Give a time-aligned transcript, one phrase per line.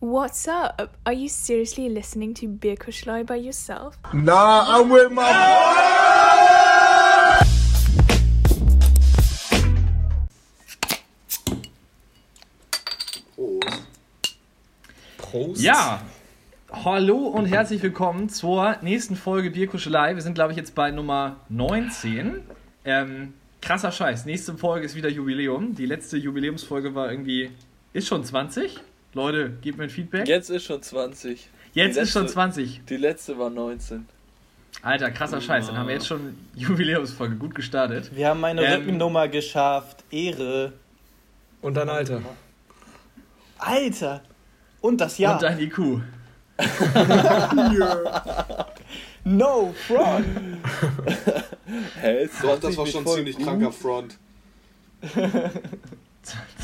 [0.00, 0.96] What's up?
[1.04, 3.98] Are you seriously listening to Birkuschlei by yourself?
[4.14, 5.24] Nah, I'm with my
[15.16, 15.60] Prost.
[15.60, 16.00] Ja,
[16.70, 20.14] hallo und herzlich willkommen zur nächsten Folge Bierkuschelei.
[20.14, 22.44] Wir sind, glaube ich, jetzt bei Nummer 19.
[22.84, 24.26] Ähm, krasser Scheiß.
[24.26, 25.74] Nächste Folge ist wieder Jubiläum.
[25.74, 27.50] Die letzte Jubiläumsfolge war irgendwie.
[27.92, 28.78] Ist schon 20?
[29.14, 30.28] Leute, gebt mir ein Feedback.
[30.28, 31.48] Jetzt ist schon 20.
[31.72, 32.82] Jetzt die ist schon letzte- 20.
[32.88, 34.06] Die letzte war 19.
[34.82, 35.66] Alter, krasser Scheiß.
[35.68, 38.14] Dann haben wir jetzt schon Jubiläumsfolge gut gestartet.
[38.14, 40.04] Wir haben eine Ähm, Rückennummer geschafft.
[40.10, 40.72] Ehre.
[41.62, 42.20] Und dein Alter.
[43.58, 44.22] Alter.
[44.80, 45.34] Und das Jahr.
[45.34, 45.78] Und dein IQ.
[49.24, 50.26] no front.
[52.00, 52.26] Hä?
[52.26, 53.46] Doch, 20 das war schon ziemlich gut?
[53.46, 54.18] kranker Front.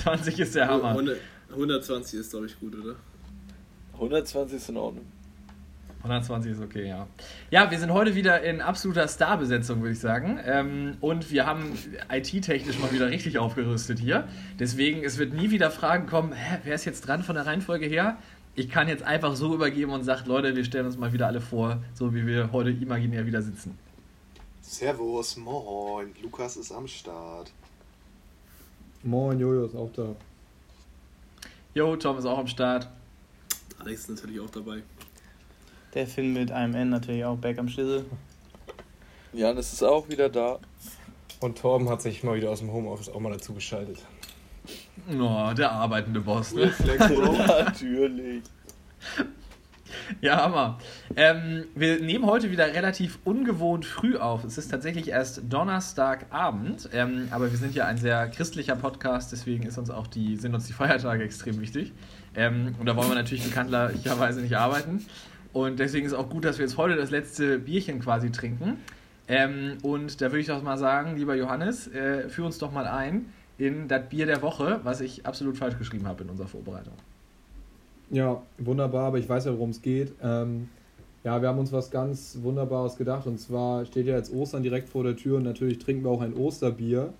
[0.02, 0.90] 20 ist der Hammer.
[0.90, 1.18] 100
[1.54, 2.96] 120 ist, glaube ich, gut, oder?
[3.94, 5.04] 120 ist in Ordnung.
[6.04, 7.06] 120 ist okay, ja.
[7.50, 10.38] Ja, wir sind heute wieder in absoluter Starbesetzung, würde ich sagen.
[10.44, 11.72] Ähm, und wir haben
[12.10, 14.28] IT-technisch mal wieder richtig aufgerüstet hier.
[14.58, 17.86] Deswegen, es wird nie wieder Fragen kommen, hä, wer ist jetzt dran von der Reihenfolge
[17.86, 18.18] her?
[18.54, 21.40] Ich kann jetzt einfach so übergeben und sagt, Leute, wir stellen uns mal wieder alle
[21.40, 23.78] vor, so wie wir heute imaginär wieder sitzen.
[24.60, 26.12] Servus, moin.
[26.22, 27.50] Lukas ist am Start.
[29.02, 30.14] Moin, Jojo ist auch da.
[31.74, 32.88] Jo, Tom ist auch am Start.
[33.80, 34.84] Alex ist natürlich auch dabei.
[35.92, 38.04] Der Film mit einem N natürlich auch back am Schlüssel.
[39.32, 40.60] Janis ist auch wieder da.
[41.40, 43.98] Und Torben hat sich mal wieder aus dem Homeoffice auch mal dazu geschaltet.
[45.10, 46.70] Oh, der arbeitende Boss, ne?
[46.70, 47.08] Flex.
[47.08, 48.44] Natürlich.
[50.20, 50.78] Ja, Hammer.
[51.16, 54.44] Ähm, wir nehmen heute wieder relativ ungewohnt früh auf.
[54.44, 59.64] Es ist tatsächlich erst Donnerstagabend, ähm, aber wir sind ja ein sehr christlicher Podcast, deswegen
[59.64, 61.92] ist uns auch die, sind uns die Feiertage extrem wichtig.
[62.34, 65.04] Ähm, und da wollen wir natürlich bekanntlicherweise nicht arbeiten.
[65.52, 68.78] Und deswegen ist auch gut, dass wir jetzt heute das letzte Bierchen quasi trinken.
[69.28, 72.86] Ähm, und da würde ich doch mal sagen, lieber Johannes, äh, führ uns doch mal
[72.86, 73.26] ein
[73.56, 76.94] in das Bier der Woche, was ich absolut falsch geschrieben habe in unserer Vorbereitung.
[78.10, 80.12] Ja, wunderbar, aber ich weiß ja, worum es geht.
[80.22, 80.68] Ähm,
[81.24, 84.88] ja, wir haben uns was ganz Wunderbares gedacht und zwar steht ja jetzt Ostern direkt
[84.90, 87.14] vor der Tür und natürlich trinken wir auch ein Osterbier.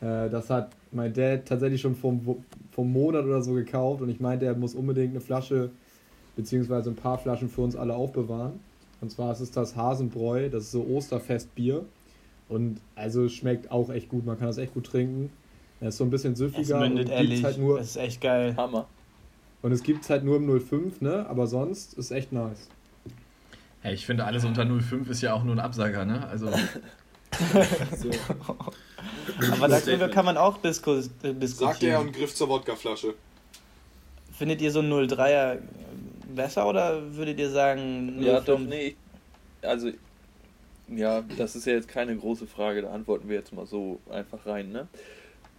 [0.00, 4.18] Äh, das hat mein Dad tatsächlich schon vom, vom Monat oder so gekauft und ich
[4.18, 5.70] meinte, er muss unbedingt eine Flasche
[6.34, 8.58] beziehungsweise ein paar Flaschen für uns alle aufbewahren.
[9.00, 11.84] Und zwar ist es das Hasenbräu, das ist so Osterfestbier
[12.48, 15.30] und also schmeckt auch echt gut, man kann das echt gut trinken.
[15.80, 17.44] Es ist so ein bisschen Es süffiger und mündet gibt's ehrlich.
[17.44, 18.54] halt nur Das ist echt geil.
[18.56, 18.86] Hammer.
[19.62, 21.26] Und es gibt es halt nur im 05, ne?
[21.28, 22.68] Aber sonst ist echt nice.
[23.82, 26.26] Hey, ich finde, alles unter 0,5 ist ja auch nur ein Absager, ne?
[26.28, 26.48] Also,
[27.96, 28.10] So.
[29.52, 32.06] Aber darüber kann man auch diskus äh, Sagt er diskutieren.
[32.08, 33.14] und griff zur Wodkaflasche.
[34.36, 35.58] Findet ihr so ein 03er
[36.34, 38.44] besser oder würdet ihr sagen Ja, 05?
[38.46, 38.86] doch, nee.
[38.88, 38.96] ich-
[39.68, 39.90] Also,
[40.88, 44.44] ja, das ist ja jetzt keine große Frage, da antworten wir jetzt mal so einfach
[44.46, 44.88] rein, ne?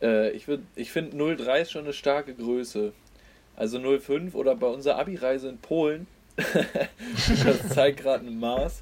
[0.02, 2.92] Äh, ich würd- ich finde 03 ist schon eine starke Größe.
[3.62, 6.08] Also 05 oder bei unserer Abi-Reise in Polen,
[7.46, 8.82] das zeigt gerade ein Maß.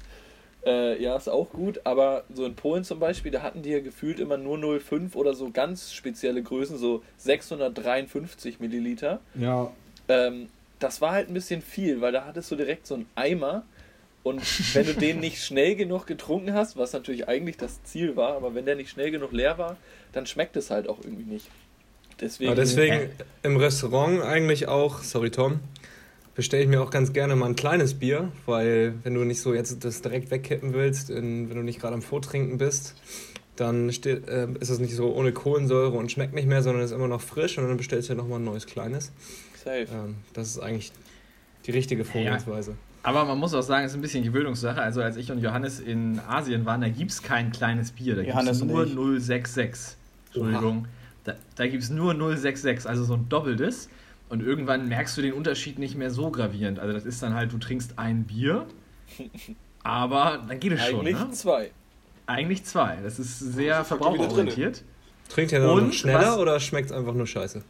[0.64, 3.80] Äh, ja, ist auch gut, aber so in Polen zum Beispiel, da hatten die ja
[3.80, 9.20] gefühlt immer nur 05 oder so ganz spezielle Größen, so 653 Milliliter.
[9.34, 9.70] Ja,
[10.08, 10.48] Ähm,
[10.78, 13.64] das war halt ein bisschen viel, weil da hattest du direkt so einen Eimer
[14.22, 14.40] und
[14.74, 18.54] wenn du den nicht schnell genug getrunken hast, was natürlich eigentlich das Ziel war, aber
[18.54, 19.76] wenn der nicht schnell genug leer war,
[20.12, 21.48] dann schmeckt es halt auch irgendwie nicht.
[22.20, 23.10] Deswegen, Aber deswegen
[23.42, 25.60] im Restaurant eigentlich auch, sorry Tom,
[26.34, 29.54] bestelle ich mir auch ganz gerne mal ein kleines Bier, weil wenn du nicht so
[29.54, 32.94] jetzt das direkt wegkippen willst, in, wenn du nicht gerade am Vortrinken bist,
[33.56, 36.92] dann steht, äh, ist es nicht so ohne Kohlensäure und schmeckt nicht mehr, sondern ist
[36.92, 39.12] immer noch frisch und dann bestellst du ja nochmal ein neues kleines.
[39.62, 39.86] safe.
[39.92, 40.92] Ähm, das ist eigentlich
[41.66, 42.74] die richtige Vorgehensweise.
[43.02, 44.80] aber man muss auch sagen, es ist ein bisschen Gewöhnungssache.
[44.80, 48.14] Also, als ich und Johannes in Asien waren, da gibt es kein kleines Bier.
[48.14, 48.94] Da gibt Johannes es nur ich.
[48.94, 49.96] 066.
[50.26, 50.86] Entschuldigung.
[51.24, 53.88] Da, da gibt es nur 066, also so ein doppeltes.
[54.28, 56.78] Und irgendwann merkst du den Unterschied nicht mehr so gravierend.
[56.78, 58.66] Also, das ist dann halt, du trinkst ein Bier,
[59.82, 61.00] aber dann geht es schon.
[61.00, 61.30] Eigentlich Ne?
[61.32, 61.70] zwei.
[62.26, 62.98] Eigentlich zwei.
[63.02, 64.84] Das ist sehr das ist wieder verbraucherorientiert.
[65.28, 67.62] Trinkt ihr dann schneller was- oder schmeckt es einfach nur scheiße?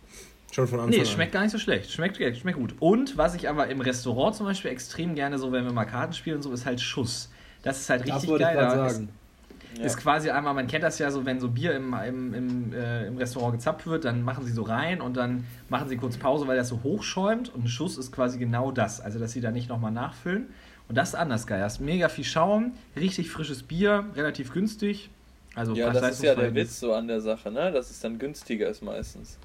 [0.52, 1.02] Schon von Anfang Nee, an.
[1.02, 1.90] es schmeckt gar nicht so schlecht.
[1.92, 2.74] Schmeckt, schmeckt gut.
[2.80, 6.12] Und was ich aber im Restaurant zum Beispiel extrem gerne so, wenn wir mal Karten
[6.12, 7.30] spielen und so, ist halt Schuss.
[7.62, 8.54] Das ist halt das richtig ich geil.
[8.56, 9.08] gerade Da ist, sagen.
[9.78, 9.84] Ja.
[9.84, 13.06] ist quasi einmal, man kennt das ja so, wenn so Bier im, im, im, äh,
[13.06, 16.46] im Restaurant gezapft wird, dann machen sie so rein und dann machen sie kurz Pause,
[16.48, 19.00] weil das so hochschäumt und ein Schuss ist quasi genau das.
[19.00, 20.48] Also, dass sie da nicht nochmal nachfüllen.
[20.88, 21.60] Und das ist anders geil.
[21.60, 25.08] Das ist mega viel Schaum, richtig frisches Bier, relativ günstig.
[25.54, 26.52] Also Ja, das ist ja der.
[26.54, 27.70] Witz so an der Sache, ne?
[27.70, 29.38] Dass es dann günstiger ist meistens.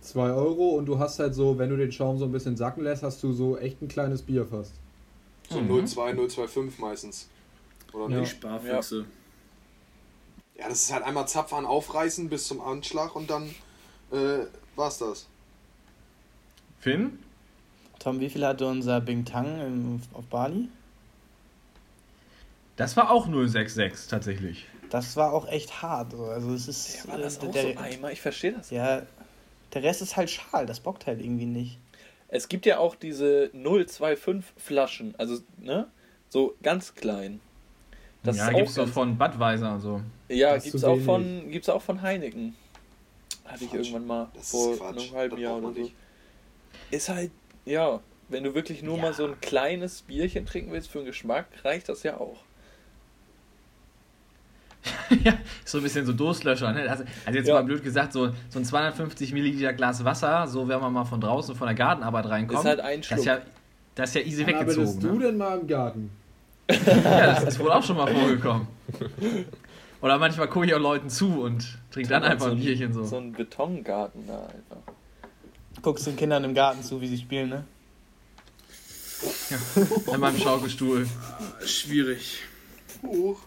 [0.00, 2.84] 2 Euro und du hast halt so, wenn du den Schaum so ein bisschen sacken
[2.84, 4.74] lässt, hast du so echt ein kleines Bier fast.
[5.50, 5.86] So Mhm.
[5.86, 7.28] 02, 025 meistens.
[7.92, 8.08] Oder Ja.
[8.08, 8.30] Die nicht?
[8.30, 8.98] Sparfüchse.
[9.00, 9.04] Ja,
[10.66, 13.54] das ist halt einmal Zapfhahn aufreißen bis zum Anschlag und dann
[14.10, 15.28] äh, war's das.
[16.80, 17.18] Finn?
[17.98, 20.68] Tom, wie viel hatte unser Bing Tang im, auf Bali?
[22.76, 24.66] Das war auch 066 tatsächlich.
[24.90, 26.12] Das war auch echt hart.
[26.12, 26.24] so.
[26.24, 27.04] Also es ist.
[27.04, 28.12] Ja, war das äh, auch der, so Eimer?
[28.12, 28.70] Ich verstehe das.
[28.70, 29.02] Ja,
[29.74, 31.78] der Rest ist halt schal, das bockt halt irgendwie nicht.
[32.28, 35.88] Es gibt ja auch diese 025 Flaschen, also, ne?
[36.28, 37.40] So ganz klein.
[38.22, 40.00] Das ja, gibt's auch so von Budweiser und so.
[40.28, 42.54] Ja, Das gibt's zu auch von gibt's auch von Heineken.
[43.44, 43.78] Hatte ich Quatsch.
[43.86, 44.98] irgendwann mal Das ist vor Quatsch.
[45.08, 45.80] einem halben Das Jahr oder so.
[45.80, 45.94] nicht.
[46.90, 47.30] Ist halt,
[47.64, 49.02] ja, wenn du wirklich nur Ja.
[49.02, 52.38] mal so ein kleines Bierchen trinken willst für den Geschmack, reicht das ja auch.
[55.24, 55.34] ja,
[55.64, 56.72] so ein bisschen so Durstlöscher.
[56.72, 56.88] Ne?
[56.88, 57.54] Also, also jetzt Ja.
[57.54, 61.20] mal blöd gesagt, so, so ein 250 Milliliter Glas Wasser, so wenn man mal von
[61.20, 62.60] draußen von der Gartenarbeit reinkommt.
[62.60, 63.18] Ist halt ein das Schluck.
[63.20, 63.40] ist ja,
[63.94, 65.00] das ist ja easy arbeitest weggezogen.
[65.00, 65.24] du Ne?
[65.26, 66.10] denn mal im Garten?
[66.70, 68.66] Ja, das ist wohl auch schon mal vorgekommen.
[70.00, 73.04] Oder manchmal gucke ich auch Leuten zu und trinke dann einfach so ein Bierchen so.
[73.04, 74.92] So ein Betongarten da einfach.
[75.82, 77.64] Guckst den Kindern im Garten zu, wie sie spielen, ne?
[80.12, 81.08] In meinem Schaukelstuhl.
[81.64, 82.40] Schwierig.
[83.02, 83.40] Huch.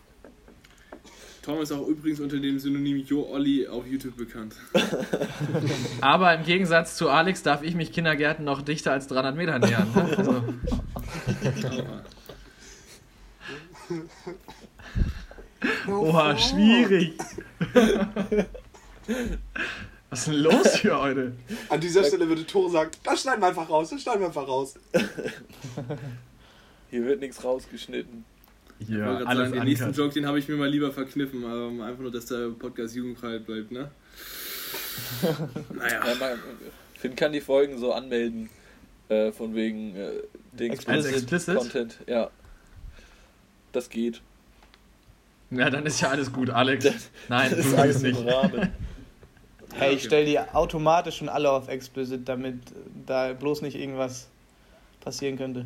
[1.42, 4.56] Tom ist auch übrigens unter dem Synonym Jo Olli auf YouTube bekannt.
[6.02, 9.88] Aber im Gegensatz zu Alex darf ich mich Kindergärten noch dichter als 300 Meter nähern.
[9.96, 10.18] Ne?
[10.18, 10.44] Also,
[15.88, 17.14] oha, schwierig.
[20.10, 21.34] Was ist denn los hier heute?
[21.70, 24.48] An dieser Stelle würde Tore sagen, das schneiden wir einfach raus, das schneiden wir einfach
[24.48, 24.76] raus.
[26.90, 28.26] Hier wird nichts rausgeschnitten.
[28.80, 29.94] Ich Ja, gerade alles sagen, den nächsten.
[29.94, 33.40] Joke, den habe ich mir mal lieber verkniffen, aber einfach nur, dass der Podcast jugendfrei
[33.40, 33.92] bleibt, ne?
[35.74, 36.02] naja.
[36.06, 36.36] Ja,
[36.96, 38.50] Finn kann die Folgen so anmelden,
[39.10, 40.12] äh, von wegen äh,
[40.52, 41.56] Dings explicit?
[41.56, 42.00] Content.
[42.08, 42.30] Ja.
[43.72, 44.22] Das geht.
[45.50, 46.86] Ja, dann ist ja alles gut, Alex.
[46.86, 48.20] Das- Nein, Das du ist alles nicht.
[49.74, 52.56] Hey, ich stelle die automatisch schon alle auf Explicit, damit
[53.08, 54.28] da bloß nicht irgendwas
[55.00, 55.66] passieren könnte.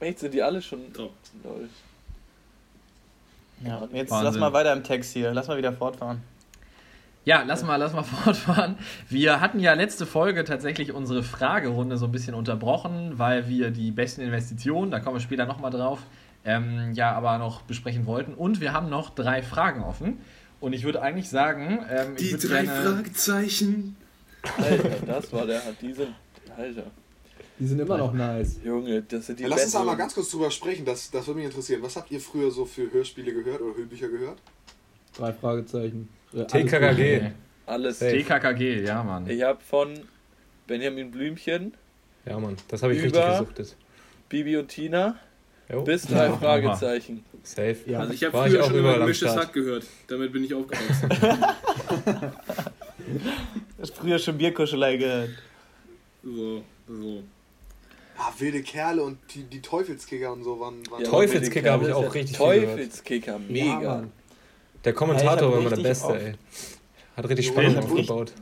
[0.00, 0.90] Echt, sind die alle schon.
[0.94, 1.12] Top.
[1.44, 1.68] Lol.
[3.62, 4.24] Ja, jetzt Wahnsinn.
[4.24, 5.34] lass mal weiter im Text hier.
[5.34, 6.22] Lass mal wieder fortfahren.
[7.26, 8.78] Ja, lass mal, lass mal fortfahren.
[9.10, 13.90] Wir hatten ja letzte Folge tatsächlich unsere Fragerunde so ein bisschen unterbrochen, weil wir die
[13.90, 15.98] besten Investitionen, da kommen wir später nochmal drauf,
[16.44, 18.34] ähm, ja, aber noch besprechen wollten.
[18.34, 20.18] Und wir haben noch drei Fragen offen.
[20.60, 22.82] Und ich würde eigentlich sagen, ähm, Die drei gerne.
[22.94, 23.96] Fragezeichen.
[24.56, 25.62] Alter, das war der.
[25.80, 26.14] Die sind.
[26.56, 26.84] Alter.
[27.60, 28.60] Die sind immer noch nice.
[28.64, 31.38] Junge, das sind die Ja, lass uns einmal ganz kurz drüber sprechen, das, das würde
[31.40, 31.82] mich interessieren.
[31.82, 34.38] Was habt ihr früher so für Hörspiele gehört oder Hörbücher gehört?
[35.16, 36.08] Drei Fragezeichen.
[36.32, 37.20] Äh, TKKG.
[37.20, 37.32] Nee.
[37.66, 37.98] Alles.
[37.98, 38.12] Safe.
[38.12, 39.28] TKKG, ja, Mann.
[39.28, 39.92] Ich habe von
[40.68, 41.74] Benjamin Blümchen,
[42.24, 43.76] Ja, Mann, das habe ich Über- richtig gesuchtet.
[44.28, 45.16] Bibi und Tina
[45.70, 46.36] Jo, bis drei Ja.
[46.36, 47.24] Fragezeichen.
[47.42, 47.76] safe.
[47.86, 48.00] Ja.
[48.00, 49.36] Also ich habe ich früher auch schon immer gemischtes.
[49.36, 49.84] Hack gehört.
[50.06, 51.08] Damit bin ich aufgewachsen.
[51.08, 52.32] Du
[53.82, 55.30] hast früher schon Bierkuschelei gehört.
[56.22, 57.22] so, so.
[58.20, 60.82] Ah, wilde Kerle und die, die Teufelskicker und so waren.
[60.90, 62.78] waren Ja, Teufelskicker habe ich auch richtig viel gehört.
[62.78, 63.94] Teufelskicker, Ja, mega.
[63.96, 64.12] Mann.
[64.84, 66.34] Der Kommentator Ja, war ich immer der Beste, ey.
[67.16, 68.32] Hat richtig Spannung ich aufgebaut.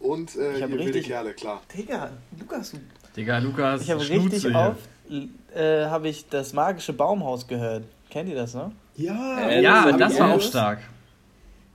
[0.00, 1.62] Und äh, Ich wilde richtig- Kerle, klar.
[1.74, 2.78] Digga, Lukas, du
[3.16, 4.76] Digga, Lukas, Ich habe richtig hier.
[5.54, 7.84] Äh, habe ich das magische Baumhaus gehört.
[8.10, 8.72] Kennt ihr das, ne?
[8.96, 10.78] Ja, Äh, Ja, das das war auch stark.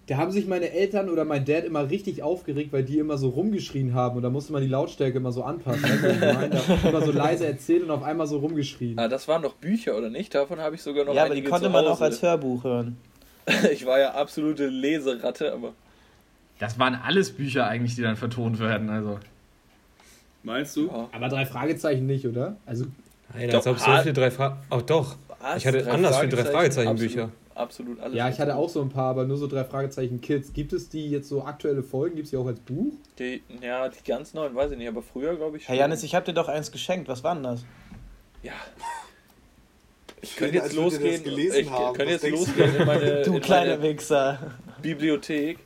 [0.07, 3.29] Da haben sich meine Eltern oder mein Dad immer richtig aufgeregt, weil die immer so
[3.29, 5.83] rumgeschrien haben und da musste man die Lautstärke immer so anpassen.
[5.83, 8.97] Weißt du, immer so leise erzählt und auf einmal so rumgeschrien.
[8.97, 10.33] Ah, das waren doch Bücher, oder nicht?
[10.33, 12.97] Davon habe ich sogar noch ja, aber die konnte man auch als Hörbuch hören.
[13.71, 15.73] Ich war ja absolute Leseratte, aber
[16.59, 18.89] Das waren alles Bücher eigentlich, die dann vertont werden.
[18.89, 19.19] Also.
[20.43, 20.87] Meinst du?
[20.87, 21.09] ja.
[21.11, 22.57] Aber drei Fragezeichen nicht, oder?
[22.65, 22.85] Also,
[23.33, 24.01] Doch, als ob so ah.
[24.01, 24.57] viele drei Fragen.
[24.71, 25.15] Oh, doch.
[25.39, 25.57] Was?
[25.57, 26.97] Ich hatte Drei anders viele drei Fragezeichen?
[26.97, 27.31] Fragezeichen-Bücher.
[27.55, 28.15] Absolut, absolut alles.
[28.17, 30.53] ja, ich hatte auch so ein paar, aber nur so drei Fragezeichen Kids.
[30.53, 32.15] Gibt es die jetzt so aktuelle Folgen?
[32.15, 32.93] Gibt es die auch als Buch?
[33.19, 36.15] Die, ja, die ganz neuen weiß ich nicht, aber früher glaube ich Herr Janis, ich
[36.15, 37.07] habe dir doch eins geschenkt.
[37.07, 37.63] Was war denn das?
[38.43, 38.53] Ja.
[40.21, 41.23] Ich könnte jetzt losgehen.
[41.23, 41.95] gelesen Ich haben.
[41.95, 44.39] könnte jetzt losgehen in meine, Du in meine Wichser.
[44.81, 45.59] Bibliothek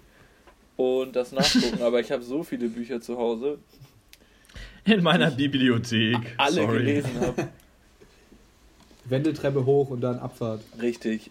[0.76, 3.60] und das nachgucken, aber ich habe so viele Bücher zu Hause,
[4.86, 6.18] In meiner Bibliothek.
[6.38, 6.78] alle Sorry.
[6.80, 7.48] gelesen habe.
[9.06, 10.62] Wendeltreppe hoch und dann Abfahrt.
[10.82, 11.30] Richtig.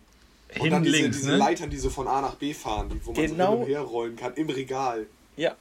[0.54, 1.36] Und Hin dann diese, links, diese ne?
[1.38, 3.46] Leitern, die so von A nach B fahren, die, wo man Genau.
[3.46, 5.06] so hin und her rollen kann, im Regal.
[5.36, 5.54] Ja.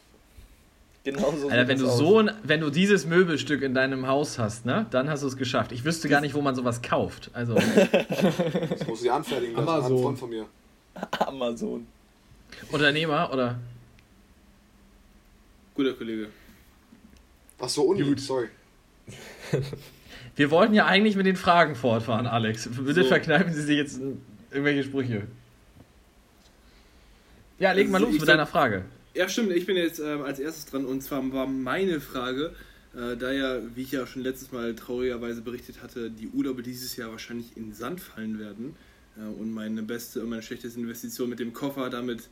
[1.03, 1.97] Genau so Alter, wenn du aus.
[1.97, 5.35] so ein, wenn du dieses Möbelstück in deinem Haus hast, ne, dann hast du es
[5.37, 5.71] geschafft.
[5.71, 7.31] Ich wüsste gar nicht, wo man sowas kauft.
[7.33, 7.55] Also,
[8.69, 9.67] Das muss ich anfertigen lassen.
[9.69, 9.97] Amazon.
[9.97, 10.45] Ein Freund von mir.
[11.19, 11.87] Amazon.
[12.71, 13.57] Unternehmer oder
[15.73, 16.27] Guter Kollege.
[17.61, 18.19] Ach so, Uni, Gut.
[18.19, 18.47] sorry.
[20.35, 22.67] Wir wollten ja eigentlich mit den Fragen fortfahren, Alex.
[22.69, 23.09] Bitte So.
[23.09, 23.99] verkneifen Sie sich jetzt
[24.49, 25.27] irgendwelche Sprüche.
[27.59, 28.85] Ja, leg mal Also los mit sag- deiner Frage.
[29.13, 29.51] Ja, stimmt.
[29.51, 32.55] Ich bin jetzt ähm, als erstes dran und zwar war meine Frage,
[32.95, 36.95] äh, da ja, wie ich ja schon letztes Mal traurigerweise berichtet hatte, die Urlaube dieses
[36.95, 38.75] Jahr wahrscheinlich in den Sand fallen werden
[39.17, 42.29] äh, und meine beste und meine schlechteste Investition mit dem Koffer damit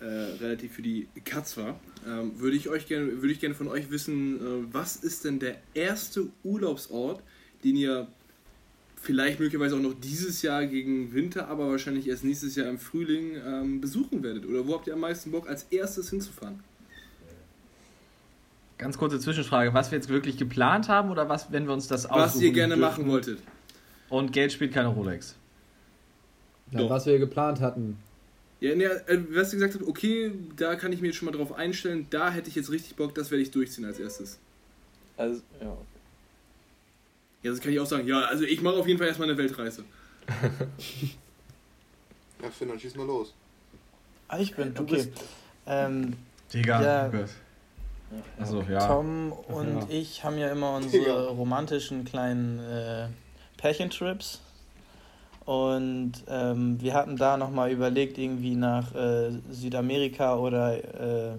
[0.00, 3.68] äh, relativ für die Katz war, ähm, würde ich euch gerne, würde ich gerne von
[3.68, 7.22] euch wissen, äh, was ist denn der erste Urlaubsort,
[7.64, 8.06] den ihr
[9.00, 13.36] vielleicht möglicherweise auch noch dieses Jahr gegen Winter, aber wahrscheinlich erst nächstes Jahr im Frühling
[13.46, 14.46] ähm, besuchen werdet?
[14.46, 16.60] Oder wo habt ihr am meisten Bock, als erstes hinzufahren?
[18.78, 19.72] Ganz kurze Zwischenfrage.
[19.72, 22.52] Was wir jetzt wirklich geplant haben oder was, wenn wir uns das aussuchen Was ihr
[22.52, 22.80] gerne dürfen?
[22.80, 23.38] machen wolltet.
[24.10, 25.36] Und Geld spielt keine Rolex.
[26.72, 27.96] Ja, was wir geplant hatten.
[28.68, 31.52] Ja, ne, was ihr gesagt habt, okay, da kann ich mir jetzt schon mal drauf
[31.52, 34.38] einstellen, da hätte ich jetzt richtig Bock, das werde ich durchziehen als erstes.
[35.16, 35.76] Also, ja.
[37.42, 38.06] Ja, das kann ich auch sagen.
[38.08, 39.84] Ja, also ich mache auf jeden Fall erstmal eine Weltreise.
[42.42, 43.32] Ja, Finn, dann schieß mal los.
[44.28, 44.96] Ah, ich bin, Du okay.
[44.96, 45.10] bist-
[45.66, 46.12] Ähm,
[46.52, 47.06] Digga, Ja.
[47.06, 47.30] Lukas.
[48.38, 48.86] Achso, ja.
[48.86, 49.86] Tom und Ja.
[49.88, 53.08] ich haben ja immer unsere romantischen kleinen äh,
[53.56, 54.40] Pärchentrips.
[55.46, 61.36] Und ähm, wir hatten da nochmal überlegt, irgendwie nach äh, Südamerika oder äh,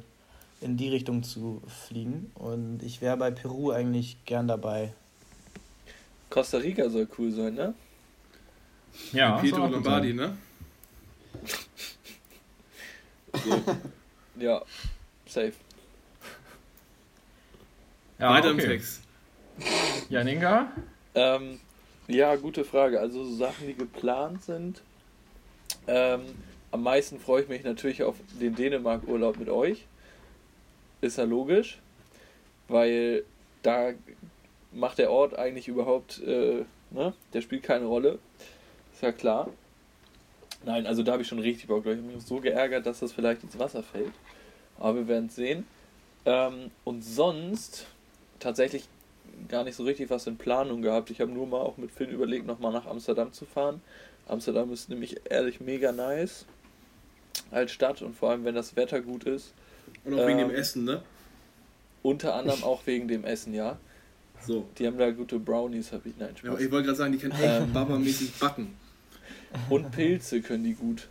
[0.62, 2.32] in die Richtung zu fliegen.
[2.36, 4.94] Und ich wäre bei Peru eigentlich gern dabei.
[6.30, 7.74] Costa Rica soll cool sein, ne?
[9.12, 10.38] Ja, Pietro Lombardi, ne?
[14.40, 14.62] Ja,
[15.26, 15.54] safe.
[18.20, 18.68] Ja, Weiter im okay.
[18.68, 19.02] Text.
[20.10, 20.72] Janinga?
[21.16, 21.60] Ähm,
[22.08, 23.00] ja, gute Frage.
[23.00, 24.82] Also so Sachen, die geplant sind.
[25.88, 26.22] Ähm,
[26.72, 29.86] am meisten freue ich mich natürlich auf den Dänemark-Urlaub mit euch.
[31.02, 31.80] Ist ja logisch,
[32.68, 33.24] weil
[33.62, 33.92] da
[34.72, 37.14] macht der Ort eigentlich überhaupt, äh, ne?
[37.34, 38.20] Der spielt keine Rolle.
[38.94, 39.50] Ist ja klar.
[40.66, 41.86] Nein, also da habe ich schon richtig Bock.
[41.86, 44.12] Ich habe mich so geärgert, dass das vielleicht ins Wasser fällt.
[44.80, 45.66] Aber wir werden es sehen.
[46.26, 47.86] Ähm, und sonst
[48.40, 48.88] tatsächlich
[49.50, 51.10] gar nicht so richtig was in Planung gehabt.
[51.10, 53.82] Ich habe nur mal auch mit Finn überlegt, nochmal nach Amsterdam zu fahren.
[54.28, 56.46] Amsterdam ist nämlich ehrlich mega nice
[57.52, 59.54] als Stadt und vor allem, wenn das Wetter gut ist.
[60.04, 61.02] Und auch wegen Ähm, dem Essen, ne?
[62.04, 63.78] Unter anderem auch wegen dem Essen, ja.
[64.46, 64.68] So.
[64.78, 66.18] Die haben da gute Brownies, habe ich.
[66.18, 66.62] Nein, Ja, Spaß.
[66.62, 67.74] ich wollte gerade sagen, die kann echt Ähm.
[67.74, 68.76] Baba-mäßig backen.
[69.70, 71.08] Und Pilze können die gut.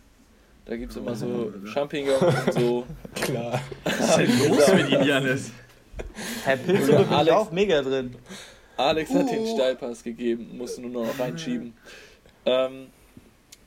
[0.65, 1.51] Da gibt es immer so.
[1.65, 2.85] Champignons und so.
[3.15, 3.59] Klar.
[3.83, 5.51] Was ist denn los mit Ihnen, Janis?
[6.43, 7.35] Herr Pilze bin ich Alex.
[7.35, 8.15] auch mega drin.
[8.77, 9.33] Alex hat Oh.
[9.33, 11.73] den Steilpass gegeben, musste nur noch reinschieben.
[12.45, 12.87] Ähm,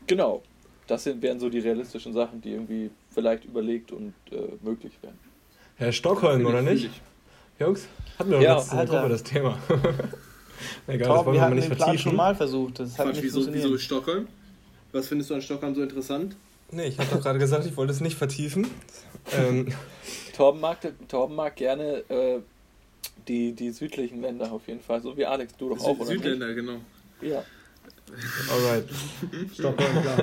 [0.06, 0.42] genau.
[0.86, 5.18] Das sind, wären so die realistischen Sachen, die irgendwie vielleicht überlegt und äh, möglich wären.
[5.76, 6.86] Herr Stockholm, oder nicht?
[6.86, 7.00] ich.
[7.60, 7.86] Jungs,
[8.18, 8.92] hatten wir doch Ja, letzte Alter.
[8.96, 9.58] Gruppe das Thema.
[10.86, 12.16] Egal, das Top, wollen wir wir nicht den Plan schon vertiefen.
[12.16, 12.78] mal versucht.
[12.80, 14.28] Das hat Quatsch, nicht wieso, wieso Stockholm?
[14.92, 16.36] Was findest du an Stockholm so interessant?
[16.72, 18.66] Nee, ich habe doch gerade gesagt, ich wollte es nicht vertiefen.
[19.36, 19.72] Ähm,
[20.36, 22.40] Torben mag, Torben mag gerne äh,
[23.28, 26.06] die, die südlichen Länder auf jeden Fall, so wie Alex, du doch auch, Sü oder
[26.06, 26.74] Südländer, genau.
[27.20, 27.32] nicht?
[27.32, 27.44] Ja.
[28.50, 28.84] alright.
[29.54, 30.22] Stockholm, klar.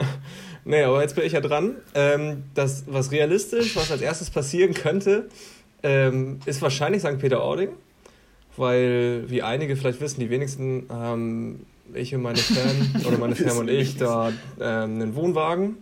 [0.65, 1.77] Nee, aber jetzt bin ich ja dran.
[1.93, 5.29] Ähm, das, was realistisch, was als erstes passieren könnte,
[5.83, 7.19] ähm, ist wahrscheinlich St.
[7.19, 7.69] Peter-Ording.
[8.57, 13.57] Weil, wie einige vielleicht wissen, die wenigsten haben ich und meine Fan oder meine Fan
[13.57, 15.77] und ich da ähm, einen Wohnwagen.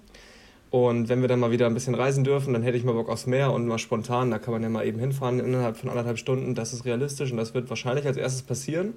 [0.76, 3.08] Und wenn wir dann mal wieder ein bisschen reisen dürfen, dann hätte ich mal Bock
[3.08, 6.18] aufs Meer und mal spontan, da kann man ja mal eben hinfahren innerhalb von anderthalb
[6.18, 6.54] Stunden.
[6.54, 8.94] Das ist realistisch und das wird wahrscheinlich als erstes passieren.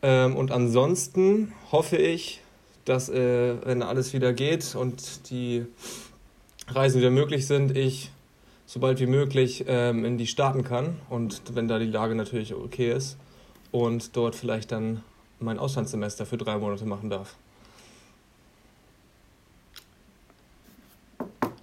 [0.00, 2.40] Ähm, und ansonsten hoffe ich,
[2.86, 5.66] dass, äh, wenn alles wieder geht und die
[6.68, 8.10] Reisen wieder möglich sind, ich
[8.64, 12.54] so bald wie möglich ähm, in die Staaten kann und wenn da die Lage natürlich
[12.54, 13.18] okay ist
[13.72, 15.02] und dort vielleicht dann
[15.38, 17.36] mein Auslandssemester für drei Monate machen darf.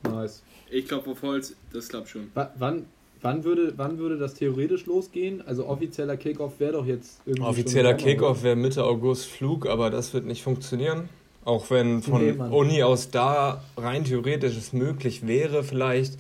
[0.04, 0.44] Nice.
[0.72, 2.30] Ich glaube auf Holz, das klappt schon.
[2.34, 2.86] Wa- Wann,
[3.22, 5.42] wann, würde, wann würde das theoretisch losgehen?
[5.46, 7.44] Also offizieller Kickoff wäre doch jetzt irgendwie.
[7.44, 11.10] Offizieller Kickoff wäre Mitte August Flug, aber das wird nicht funktionieren.
[11.46, 12.34] Auch wenn von Nee.
[12.56, 16.14] Uni aus da rein theoretisch es möglich wäre vielleicht.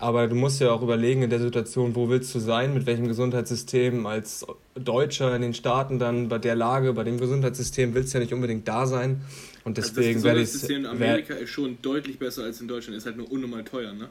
[0.00, 3.06] Aber du musst ja auch überlegen in der Situation, wo willst du sein, mit welchem
[3.06, 8.18] Gesundheitssystem als Deutscher in den Staaten dann bei der Lage, bei dem Gesundheitssystem willst du
[8.18, 9.20] ja nicht unbedingt da sein.
[9.64, 12.66] Und Also deswegen das werde ich Gesundheitssystem in Amerika ist schon deutlich besser als in
[12.68, 14.08] Deutschland, ist halt nur unnormal teuer, ne?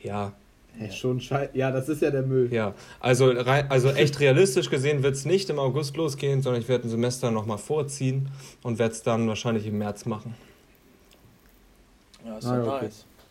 [0.00, 0.32] Ja,
[0.80, 2.48] Ja, schon schei Ja, das ist ja der Müll.
[2.52, 2.72] ja.
[3.00, 6.86] Also, rein, also echt realistisch gesehen wird es nicht im August losgehen, sondern ich werde
[6.86, 8.28] ein Semester nochmal vorziehen
[8.62, 10.34] und werde es dann wahrscheinlich im März machen.
[12.24, 12.88] Ja, ist Ah, ja okay.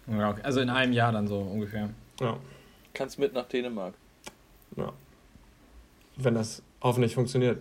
[0.07, 0.41] Ja, okay.
[0.43, 1.89] Also in einem Jahr dann so ungefähr.
[2.19, 2.37] Ja.
[2.93, 3.93] Kannst mit nach Dänemark.
[4.75, 4.91] Ja.
[6.17, 7.59] Wenn das hoffentlich funktioniert.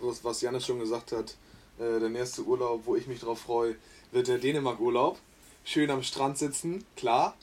[0.00, 1.36] was, was Janis schon gesagt hat,
[1.78, 3.76] äh, der nächste Urlaub, wo ich mich drauf freue,
[4.12, 5.18] wird der Dänemark-Urlaub.
[5.64, 7.34] Schön am Strand sitzen, klar.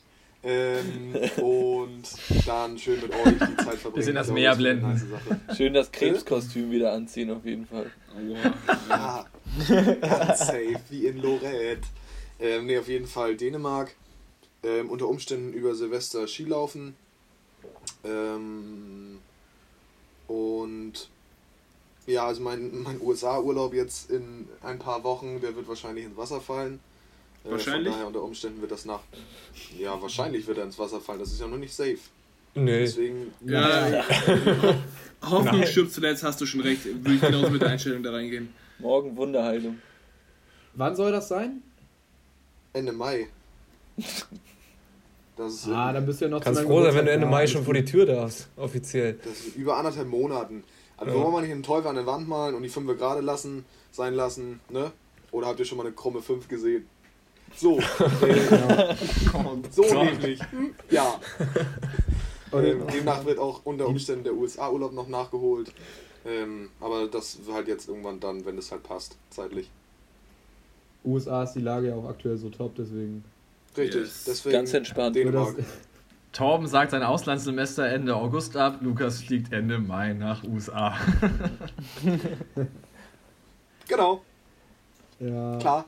[0.44, 2.04] Ähm, und
[2.46, 3.94] dann schön mit euch die Zeit verbringen.
[3.96, 5.20] Bisschen das glaube, Meer blenden.
[5.56, 7.92] Schön das Krebskostüm wieder anziehen, auf jeden Fall.
[8.90, 9.26] Ja,
[10.02, 11.88] ganz safe, wie in Lorette.
[12.40, 13.96] Ähm, ne, auf jeden Fall Dänemark.
[14.64, 16.96] Ähm, unter Umständen über Silvester Skilaufen.
[18.04, 19.20] Ähm,
[20.28, 21.10] und
[22.08, 26.42] ja, also mein, mein USA-Urlaub jetzt in ein paar Wochen, der wird wahrscheinlich ins Wasser
[26.42, 26.80] fallen.
[27.46, 27.88] Äh, Wahrscheinlich?
[27.90, 29.02] Von daher unter Umständen wird das nach.
[29.78, 31.20] Ja, wahrscheinlich wird er ins Wasser fallen.
[31.20, 31.98] Das ist ja noch nicht safe.
[32.56, 32.80] Nee.
[32.80, 33.34] Deswegen.
[33.46, 34.06] Ja,
[35.22, 35.68] Hoffnung Nein.
[35.68, 36.86] stirbt zuletzt, hast du schon recht.
[36.86, 38.54] Würde ich genauso mit der Einstellung da reingehen.
[38.80, 39.80] Morgen Wunderheilung.
[40.76, 41.62] Wann soll das sein?
[42.74, 43.28] Ende Mai.
[45.36, 47.28] Das ist, Ah, dann bist du ja noch Kannst froh sein, wenn du Ende.
[47.28, 47.90] Mai schon vor die gut.
[47.90, 49.20] Tür darfst, offiziell.
[49.24, 50.64] Das ist über anderthalb Monaten.
[50.98, 51.24] Also Ja.
[51.24, 54.14] wollen wir nicht einen Teufel an der Wand malen und die 5 gerade lassen, sein
[54.14, 54.92] lassen, ne?
[55.32, 56.88] Oder habt ihr schon mal eine krumme 5 gesehen?
[57.56, 58.96] So, äh,
[59.72, 60.40] so nämlich.
[60.90, 61.20] Ja.
[62.52, 65.74] Und- Ähm, demnach wird auch unter Umständen der USA-Urlaub noch nachgeholt.
[66.26, 69.70] Ähm, aber das halt jetzt irgendwann dann, wenn es halt passt, zeitlich.
[71.06, 73.24] USA ist die Lage ja auch aktuell so top, deswegen.
[73.76, 74.02] Richtig.
[74.02, 74.24] Yes.
[74.26, 75.16] Deswegen Ganz entspannt.
[75.16, 75.56] Dänemark.
[76.32, 80.96] Torben sagt sein Auslandssemester Ende August ab, Lukas fliegt Ende Mai nach USA.
[83.88, 84.22] Genau,
[85.20, 85.58] ja.
[85.58, 85.86] klar.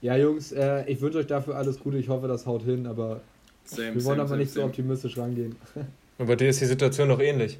[0.00, 1.96] ja, Jungs, äh, ich wünsche euch dafür alles Gute.
[1.96, 3.20] Ich hoffe, das haut hin, aber
[3.64, 4.66] Same, wir wollen same, aber same, nicht so same.
[4.66, 5.56] optimistisch rangehen.
[6.18, 7.58] Und bei dir ist die Situation noch ähnlich.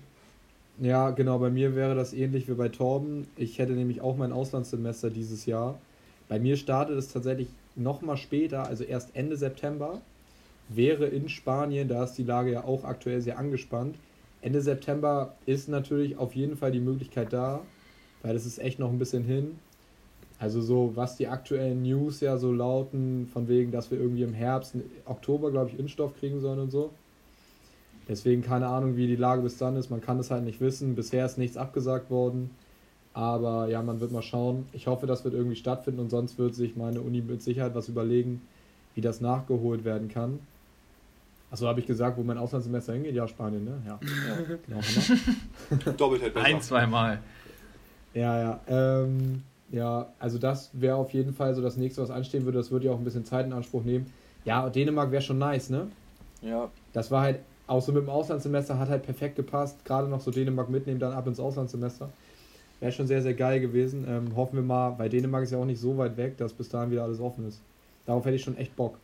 [0.81, 3.29] Ja, genau, bei mir wäre das ähnlich wie bei Torben.
[3.37, 5.79] Ich hätte nämlich auch mein Auslandssemester dieses Jahr.
[6.33, 10.01] Bei mir startet es tatsächlich nochmal später, also erst Ende September.
[10.71, 13.97] Wäre in Spanien, da ist die Lage ja auch aktuell sehr angespannt.
[14.41, 17.61] Ende September ist natürlich auf jeden Fall die Möglichkeit da,
[18.23, 19.59] weil es ist echt noch ein bisschen hin.
[20.39, 24.33] Also so, was die aktuellen News ja so lauten, von wegen, dass wir irgendwie im
[24.33, 26.93] Herbst, Oktober, glaube ich, Impfstoff kriegen sollen und so.
[28.09, 29.91] Deswegen keine Ahnung, wie die Lage bis dann ist.
[29.91, 30.95] Man kann es halt nicht wissen.
[30.95, 32.49] Bisher ist nichts abgesagt worden.
[33.15, 34.67] Aber ja, man wird mal schauen.
[34.73, 37.89] Ich hoffe, das wird irgendwie stattfinden und sonst wird sich meine Uni mit Sicherheit was
[37.89, 38.41] überlegen,
[38.95, 40.39] wie das nachgeholt werden kann.
[41.51, 43.15] Achso, habe ich gesagt, wo mein Auslandssemester hingeht?
[43.15, 43.83] Ja, Spanien, ne?
[43.87, 44.01] Ja.
[44.67, 45.93] Genau, Hammer.
[45.99, 46.47] Doppelt besser.
[46.47, 47.21] Ein, zweimal.
[48.15, 48.61] Ja, ja.
[48.69, 52.57] Ähm, ja, also das wäre auf jeden Fall so das nächste, was anstehen würde.
[52.59, 54.11] Das würde ja auch ein bisschen Zeit in Anspruch nehmen.
[54.47, 55.89] Ja, Dänemark wäre schon nice, ne?
[56.41, 59.85] Ja, Das war halt, auch so mit dem Auslandssemester hat halt perfekt gepasst.
[59.85, 62.09] Gerade noch so Dänemark mitnehmen, dann ab ins Auslandssemester.
[62.83, 64.05] Wäre schon sehr, sehr geil gewesen.
[64.09, 66.69] Ähm, hoffen wir mal, weil Dänemark ist ja auch nicht so weit weg, dass bis
[66.69, 67.61] dahin wieder alles offen ist.
[68.07, 68.99] Darauf hätte ich schon echt Bock.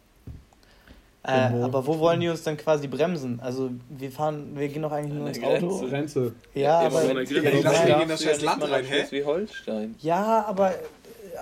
[1.22, 3.38] Äh, Wo- aber wo wollen die uns dann quasi bremsen?
[3.40, 5.68] Also wir fahren, wir gehen doch eigentlich nur An ins der Auto.
[5.78, 5.88] Grenze.
[5.90, 6.32] Grenze.
[6.54, 8.94] Ja, Immer aber, Ja, lassen darfst ihn in das scheiß Land rein, hä?
[9.06, 9.94] Schleswig-Holstein.
[10.00, 10.74] ja, aber äh,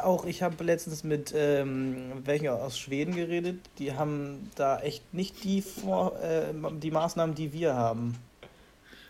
[0.03, 3.61] auch ich habe letztens mit ähm, welchen aus Schweden geredet.
[3.79, 8.15] Die haben da echt nicht die, Vor äh, die Maßnahmen, die wir haben.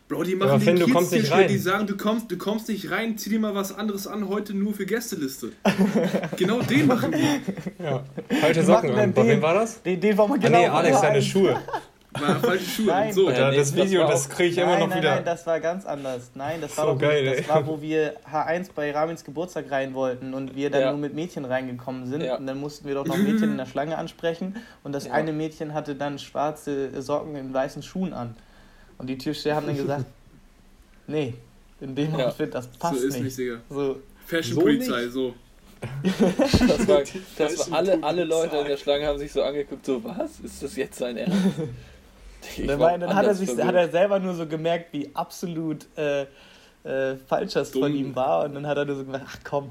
[0.09, 1.49] Bro, die machen Finn, den Kids nicht rein.
[1.49, 4.55] die sagen, du kommst, du kommst nicht rein, zieh dir mal was anderes an, heute
[4.55, 5.51] nur für Gästeliste.
[6.37, 7.83] genau den machen die.
[7.83, 8.05] Ja.
[8.55, 8.97] Die Socken an.
[8.97, 9.83] dann Bei wem den- war das?
[9.83, 11.21] Den, den wollen wir Ah, genau nee, Alex, deine.
[11.23, 11.57] Schuhe.
[12.19, 13.13] War falsche Schuhe Nein.
[13.13, 13.29] so.
[13.29, 15.15] Nee, das das Video, war das auch- kriege ich immer nein, noch nein, wieder.
[15.17, 16.31] Nein, das war ganz anders.
[16.35, 19.71] Nein, das war So doch geil, nicht, das war, wo wir H1 bei Ramins Geburtstag
[19.71, 20.91] rein wollten und wir dann Ja.
[20.93, 22.23] nur mit Mädchen reingekommen sind.
[22.23, 22.37] Ja.
[22.39, 24.57] Und dann mussten wir doch noch Mädchen in der Schlange ansprechen.
[24.83, 25.13] Und das Ja.
[25.13, 28.35] eine Mädchen hatte dann schwarze Socken in weißen Schuhen an.
[28.99, 30.05] Und die Türsteher haben dann gesagt,
[31.07, 31.35] nee,
[31.81, 32.29] in dem Ja.
[32.29, 33.39] Outfit, das So passt ist nicht, nicht.
[33.39, 33.61] Digga.
[33.71, 35.35] So, Fashion-Polizei, so.
[36.67, 37.03] Das war,
[37.37, 40.41] das war alle, alle Leute in der Schlange haben sich so angeguckt, so was?
[40.41, 41.37] Ist das jetzt sein Ernst?
[42.59, 45.85] Ich dann, war dann hat, er sich, hat er selber nur so gemerkt, wie absolut
[45.97, 46.23] äh,
[46.85, 48.45] äh, falsch das von ihm war.
[48.45, 49.71] Und dann hat er nur so gesagt, ach komm,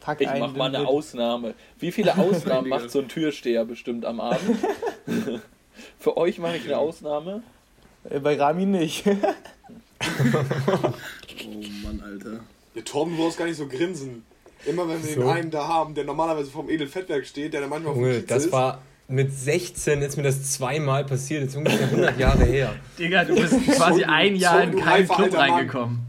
[0.00, 0.40] pack Ich einen.
[0.40, 0.86] mach mal eine mit.
[0.88, 1.54] Ausnahme.
[1.78, 4.58] Wie viele Ausnahmen macht so ein Türsteher bestimmt am Abend?
[5.98, 7.42] Für euch mache ich eine Ausnahme.
[8.10, 9.04] Äh, Bei Rami nicht.
[11.46, 12.40] Oh Mann, Alter.
[12.74, 14.22] Ja, Torben, du brauchst gar nicht so grinsen.
[14.66, 15.20] Immer wenn wir So.
[15.20, 18.46] den einen da haben, der normalerweise vom Edelfettwerk steht, der dann manchmal auf dem das
[18.46, 18.52] ist.
[18.52, 21.42] war mit 16 ist mir das zweimal passiert.
[21.42, 22.74] Das ist ungefähr 100 Jahre her.
[22.98, 26.00] Digga, du bist quasi ein Jahr in keinen Club reingekommen.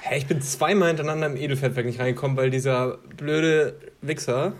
[0.00, 4.52] Hä, ich bin zweimal hintereinander im Edelfettwerk nicht reingekommen, weil dieser blöde Wichser.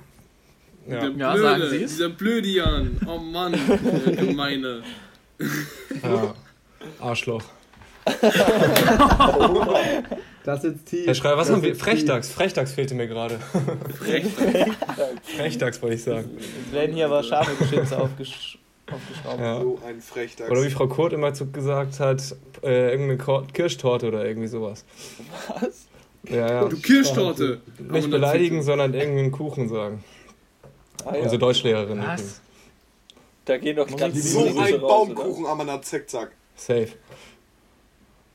[0.88, 1.00] Ja.
[1.00, 1.90] Der Ja, Blöde, sagen Sie's.
[1.92, 3.00] dieser Blödian.
[3.07, 3.52] Oh Mann,
[4.07, 4.83] der Gemeine.
[6.02, 6.35] ja.
[7.01, 7.42] Arschloch.
[10.44, 11.07] Das ist tief.
[11.07, 11.75] Herr Schreiber, was Das haben wir?
[11.75, 12.31] Frechdachs.
[12.31, 13.38] Frechdachs fehlte mir gerade.
[15.23, 16.37] Frechdachs wollte ich sagen.
[16.37, 18.59] Es werden hier aber scharfe Geschütze aufgesch
[18.92, 19.40] aufgeschraubt.
[19.40, 19.61] Ja.
[19.61, 20.51] So ein Frechdachs.
[20.51, 24.85] Oder wie Frau Kurt immer zu gesagt hat, äh, irgendeine Kirschtorte oder irgendwie sowas.
[25.49, 25.87] Was?
[26.25, 26.64] Ja, ja.
[26.66, 27.62] Du Kirschtorte!
[27.79, 30.05] Nicht beleidigen, sondern irgendeinen Kuchen sagen.
[31.07, 31.23] Ah, ja.
[31.23, 32.03] Unsere Deutschlehrerin.
[32.07, 32.42] Was?
[33.47, 36.33] Da gehen doch ganz So ein raus, Baumkuchen am Zickzack.
[36.54, 36.88] Safe.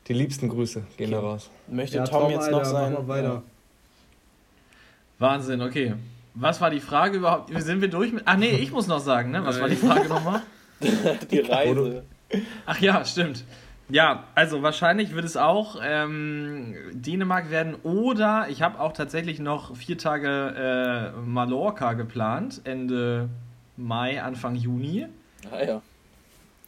[0.06, 1.50] Die liebsten Grüße gehen da raus.
[1.68, 3.08] Möchte Ja, Tom, jetzt Alter, noch sein?
[3.08, 3.42] Weiter.
[5.18, 5.94] Wahnsinn, okay.
[6.34, 7.50] Was war die Frage überhaupt?
[7.62, 8.22] Sind wir durch mit.
[8.26, 9.44] Ach nee, ich muss noch sagen, ne?
[9.44, 10.42] Was war die Frage nochmal?
[11.30, 12.04] Die Reise.
[12.64, 13.44] Ach ja, stimmt.
[13.90, 19.76] Ja, also wahrscheinlich wird es auch ähm, Dänemark werden oder ich habe auch tatsächlich noch
[19.76, 23.28] vier Tage äh, Mallorca geplant, Ende
[23.76, 25.06] Mai, Anfang Juni.
[25.50, 25.82] Ah ja.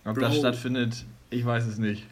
[0.04, 0.20] Ob Bro.
[0.22, 2.06] das stattfindet, ich weiß es nicht.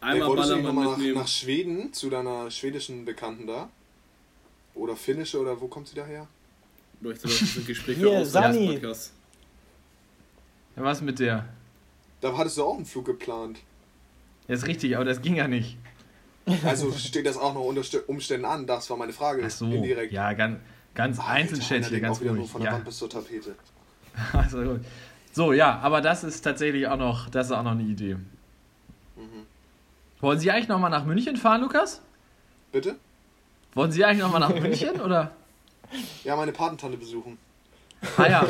[0.00, 1.18] Einmal wolltest du nicht Ballermann nochmal nach, mitnehmen.
[1.18, 3.68] nach Schweden zu deiner schwedischen Bekannten da?
[4.74, 6.26] Oder finnische oder wo kommt sie daher?
[7.00, 8.72] Leuchtet das Gespräch Hier, Sani.
[8.74, 9.12] Podcasts.
[10.76, 11.46] Ja, was mit der?
[12.20, 13.58] Da hattest du auch einen Flug geplant.
[14.48, 15.76] Ja, ist richtig, aber das ging ja nicht.
[16.64, 18.66] Also steht das auch noch unter St- Umständen an?
[18.66, 19.42] Das war meine Frage.
[19.44, 20.12] Ach so, Indirekt.
[20.12, 20.58] ja, ganz,
[20.94, 22.48] ganz Alter, einzeln steht hier, ganz ruhig.
[22.50, 22.76] von der Ja.
[22.76, 23.54] Wand bis zur Tapete.
[24.32, 24.80] Also, gut.
[25.32, 28.16] so, ja, aber das ist tatsächlich auch noch, das ist auch noch eine Idee.
[29.32, 29.46] Mhm.
[30.20, 32.00] Wollen Sie eigentlich nochmal nach München fahren, Lukas?
[32.72, 32.96] Bitte?
[33.74, 35.32] Wollen Sie eigentlich nochmal nach München oder?
[36.24, 37.38] Ja, meine Patentante besuchen.
[38.16, 38.46] Ah ja.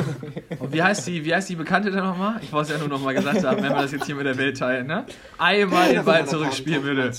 [0.59, 2.39] Und wie heißt die, wie heißt die Bekannte denn nochmal?
[2.41, 4.37] Ich wollte es ja nur nochmal gesagt haben, wenn wir das jetzt hier mit der
[4.37, 5.05] Welt teilen, ne?
[5.37, 7.11] Einmal den Ball zurückspielen würde.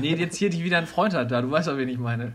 [0.00, 1.42] Nee, jetzt hier, die wieder einen Freund hat da.
[1.42, 2.34] Du weißt doch, wen ich meine.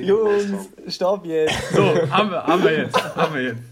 [0.00, 1.72] Jungs, stopp jetzt.
[1.74, 3.16] So, haben wir, haben wir jetzt.
[3.16, 3.62] Haben wir jetzt.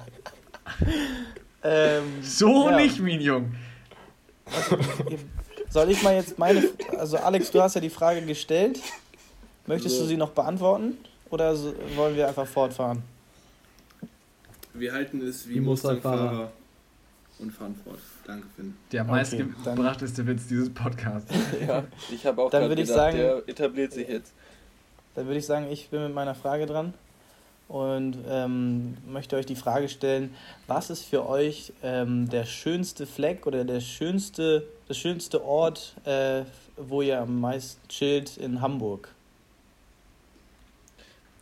[1.62, 2.76] Ähm, So Ja.
[2.76, 3.54] nicht, Minion.
[5.68, 6.62] soll ich mal jetzt meine.
[6.98, 8.80] Also, Alex, du hast ja die Frage gestellt.
[9.66, 10.96] Möchtest du sie noch beantworten?
[11.30, 13.02] Oder so, wollen wir einfach fortfahren?
[14.72, 16.50] wir halten es wie Wie Musterfahrer.
[17.38, 17.98] Und fahren fort.
[18.26, 18.74] Danke, Finn.
[18.92, 21.32] Der Okay, meistgebrachteste Witz dieses Podcasts.
[21.66, 21.84] ja.
[22.10, 24.32] Ich habe auch Dann würde ich gedacht, sagen- der etabliert sich jetzt.
[25.14, 26.94] Dann würde ich sagen, ich bin mit meiner Frage dran
[27.70, 30.34] und ähm, möchte euch die Frage stellen,
[30.66, 36.42] was ist für euch ähm, der schönste Fleck oder der schönste, der schönste Ort, äh,
[36.76, 39.08] wo ihr am meisten chillt in Hamburg?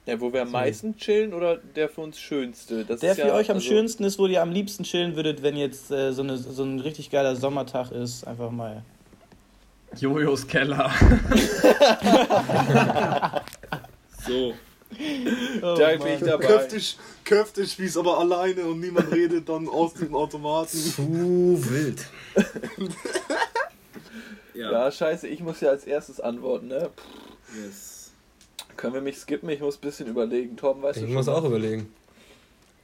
[0.06, 2.84] Der, wo wir am meisten chillen oder der für uns schönste?
[2.84, 5.16] Das Der ist für ja, euch am also, schönsten ist, wo ihr am liebsten chillen
[5.16, 8.82] würdet, wenn jetzt äh, so, eine, so ein richtig geiler Sommertag ist, einfach mal.
[9.98, 10.90] Jojos Keller.
[14.26, 14.52] So,
[15.60, 16.46] Da bin ich dabei.
[16.46, 20.76] Köftisch, Köftespieß aber alleine und niemand redet dann aus dem Automaten.
[20.78, 22.06] Zu wild.
[24.54, 24.72] ja.
[24.72, 26.90] Ja, scheiße, ich muss ja als erstes antworten, ne?
[27.62, 28.12] Yes.
[28.76, 29.48] Können wir mich skippen?
[29.50, 30.56] Ich muss ein bisschen überlegen.
[30.56, 31.34] Torben, weißt Ich du muss schon?
[31.34, 31.48] auch was?
[31.50, 31.92] überlegen.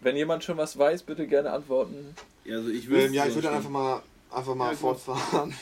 [0.01, 2.15] Wenn jemand schon was weiß, bitte gerne antworten.
[2.45, 5.55] Ja, also ich Ähm, ja, ich würde einfach mal, einfach mal Ja, fortfahren.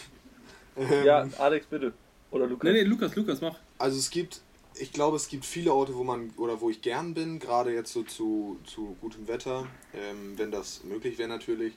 [0.76, 1.92] Ähm, Ja, Alex, bitte.
[2.30, 2.64] Oder Lukas.
[2.64, 3.56] Nee, nee, Lukas, Lukas, mach.
[3.78, 4.40] Also es gibt,
[4.78, 7.92] ich glaube, es gibt viele Orte, wo man oder wo ich gern bin, gerade jetzt
[7.92, 11.74] so zu, zu gutem Wetter, ähm, wenn das möglich wäre natürlich.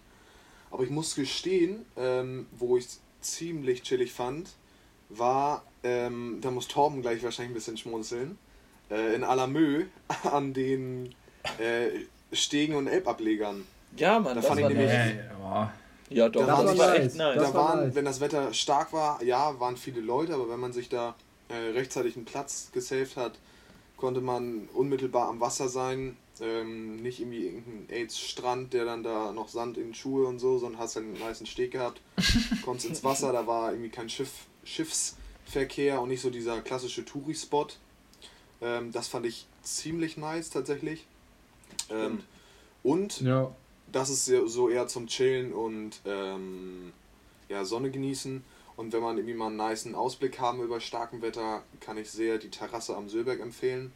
[0.71, 4.49] Aber ich muss gestehen, ähm, wo ich es ziemlich chillig fand,
[5.09, 8.37] war, ähm, da muss Torben gleich wahrscheinlich ein bisschen schmunzeln,
[8.89, 9.85] äh, in Alamö
[10.31, 11.13] an den
[11.59, 11.89] äh,
[12.35, 13.65] Stegen und Elbablegern.
[13.97, 15.73] Ja, Mann, Da das fand war ich nämlich- boah.
[16.09, 17.35] Ja, doch, Das das, war war echt nice.
[17.35, 17.95] Das da war waren, nice.
[17.95, 21.15] wenn das Wetter stark war, ja, waren viele Leute, aber wenn man sich da
[21.53, 23.37] rechtzeitig einen Platz gesaved hat,
[23.97, 26.17] konnte man unmittelbar am Wasser sein.
[26.41, 30.57] Ähm, nicht irgendwie irgendein AIDS-Strand, der dann da noch Sand in die Schuhe und so,
[30.57, 32.01] sondern hast einen nice Steg gehabt,
[32.63, 34.31] konntest ins Wasser, da war irgendwie kein Schiff,
[34.65, 37.67] Schiffsverkehr und nicht so dieser klassische Touri-Spot.
[38.61, 41.05] Ähm, das fand ich ziemlich nice tatsächlich.
[41.89, 42.19] Ähm,
[42.83, 43.55] und Ja,
[43.91, 46.91] das ist so- so eher zum Chillen und ähm,
[47.49, 48.43] ja, Sonne genießen.
[48.77, 52.37] Und wenn man irgendwie mal einen niceen Ausblick haben über starkem Wetter, kann ich sehr
[52.37, 53.93] die Terrasse am Söberg empfehlen.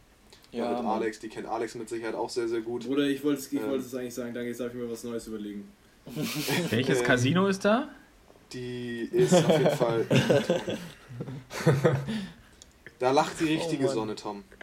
[0.52, 0.84] Ja, mit.
[0.86, 2.86] Alex, die kennt Alex mit Sicherheit auch sehr, sehr gut.
[2.86, 3.68] Bruder, ich wollte es ich Ähm.
[3.68, 5.70] wollte es eigentlich sagen, danke, jetzt darf ich mir was Neues überlegen.
[6.70, 7.88] Welches Ähm, Casino ist da?
[8.52, 10.06] Die ist auf jeden Fall.
[12.98, 13.92] da lacht die richtige Oh.
[13.92, 14.44] Sonne, Tom.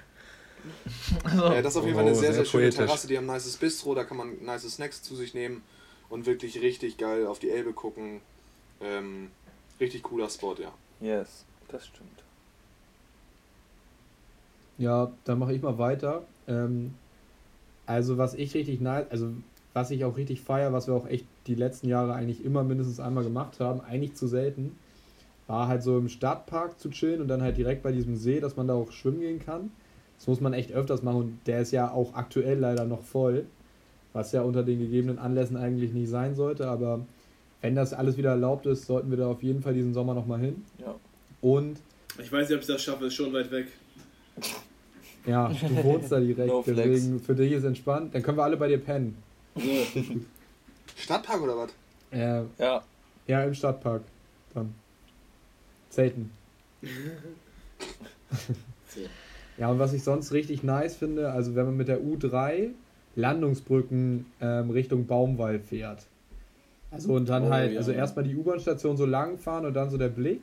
[1.23, 2.77] Also, Äh, das ist auf jeden Fall eine Oh, sehr, sehr sehr schöne poetisch.
[2.85, 3.07] Terrasse.
[3.07, 5.63] Die haben ein nices Bistro, da kann man nice Snacks zu sich nehmen
[6.09, 8.19] und wirklich richtig geil auf die Elbe gucken.
[8.81, 9.31] Ähm,
[9.79, 10.71] richtig cooler Spot, ja.
[11.01, 12.23] Yes, das stimmt.
[14.77, 16.23] Ja, dann mache ich mal weiter.
[16.47, 16.93] Ähm,
[17.85, 19.29] also was ich richtig nice, also
[19.73, 22.99] was ich auch richtig feier, was wir auch echt die letzten Jahre eigentlich immer mindestens
[22.99, 24.77] einmal gemacht haben, eigentlich zu selten,
[25.47, 28.55] war halt so im Stadtpark zu chillen und dann halt direkt bei diesem See, dass
[28.57, 29.71] man da auch schwimmen gehen kann.
[30.17, 33.45] Das muss man echt öfters machen und der ist ja auch aktuell leider noch voll.
[34.13, 37.05] was ja unter den gegebenen Anlässen eigentlich nicht sein sollte, aber
[37.61, 40.39] wenn das alles wieder erlaubt ist, sollten wir da auf jeden Fall diesen Sommer nochmal
[40.39, 40.63] hin.
[40.79, 40.95] Ja.
[41.41, 41.79] Und
[42.19, 43.67] Ich weiß nicht, ob ich das schaffe, ist schon weit weg.
[45.25, 48.13] ja, du wohnst da direkt, No deswegen für dich ist entspannt.
[48.15, 49.17] Dann können wir alle bei dir pennen.
[49.55, 49.61] So,
[50.95, 51.69] Stadtpark oder was?
[52.11, 52.83] Äh, Ja,
[53.27, 54.03] ja, im Stadtpark.
[54.53, 54.73] Dann.
[55.89, 56.31] Zelten.
[59.57, 62.69] Ja, und was ich sonst richtig nice finde, also wenn man mit der U3
[63.15, 66.05] Landungsbrücken ähm, Richtung Baumwall fährt.
[66.91, 67.79] Also und dann Oh, halt, ja.
[67.79, 70.41] also erstmal die U-Bahn-Station so lang fahren und dann so der Blick.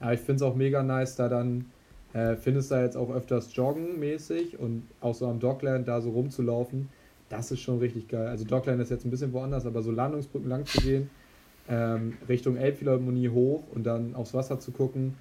[0.00, 1.66] Aber ich finde es auch mega nice, da dann
[2.12, 6.00] äh, findest du da jetzt auch öfters joggen mäßig und auch so am Dockland da
[6.00, 6.88] so rumzulaufen.
[7.28, 8.28] Das ist schon richtig geil.
[8.28, 11.10] Also Dockland ist jetzt ein bisschen woanders, aber so Landungsbrücken lang zu gehen,
[11.68, 15.14] ähm, Richtung Elbphilharmonie hoch und dann aufs Wasser zu gucken,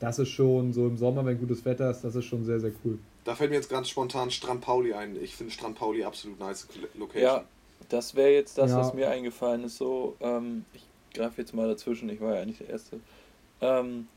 [0.00, 2.72] das ist schon so im Sommer, wenn gutes Wetter ist, das ist schon sehr, sehr
[2.84, 2.98] cool.
[3.24, 5.16] Da fällt mir jetzt ganz spontan Strand Pauli ein.
[5.16, 7.22] Ich finde Strand Pauli absolut nice Location.
[7.22, 7.44] ja,
[7.88, 8.78] das wäre jetzt das, Ja.
[8.78, 9.76] was mir eingefallen ist.
[9.76, 10.82] So, ähm, ich
[11.14, 13.00] greife jetzt mal dazwischen, ich war ja nicht der Erste.
[13.60, 14.08] Ähm,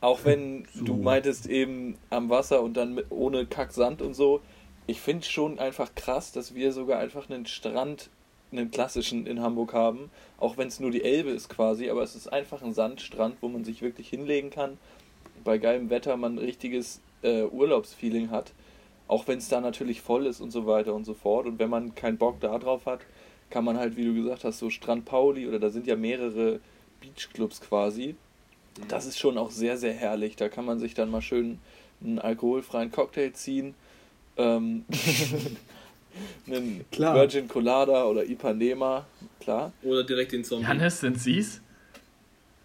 [0.00, 0.84] auch wenn So.
[0.84, 4.40] du meintest eben am Wasser und dann mit, ohne Kacksand und so,
[4.86, 8.10] ich finde schon einfach krass, dass wir sogar einfach einen Strand,
[8.50, 12.16] einen klassischen in Hamburg haben, auch wenn es nur die Elbe ist quasi, aber es
[12.16, 14.76] ist einfach ein Sandstrand, wo man sich wirklich hinlegen kann,
[15.44, 18.52] bei geilem Wetter man ein richtiges äh, Urlaubsfeeling hat,
[19.12, 21.68] auch wenn es da natürlich voll ist und so weiter und so fort und wenn
[21.68, 23.00] man keinen Bock da drauf hat,
[23.50, 26.60] kann man halt, wie du gesagt hast, so Strand Pauli oder da sind ja mehrere
[27.00, 28.16] Beachclubs quasi,
[28.88, 30.36] das ist schon auch sehr, sehr herrlich.
[30.36, 31.58] Da kann man sich dann mal schön
[32.02, 33.74] einen alkoholfreien Cocktail ziehen.
[34.38, 34.86] Ähm,
[36.46, 37.14] einen Klar.
[37.14, 39.06] Virgin Colada oder Ipanema,
[39.40, 39.72] klar.
[39.82, 40.66] oder direkt den Zombie.
[40.66, 41.60] Hannes, sind Sie's?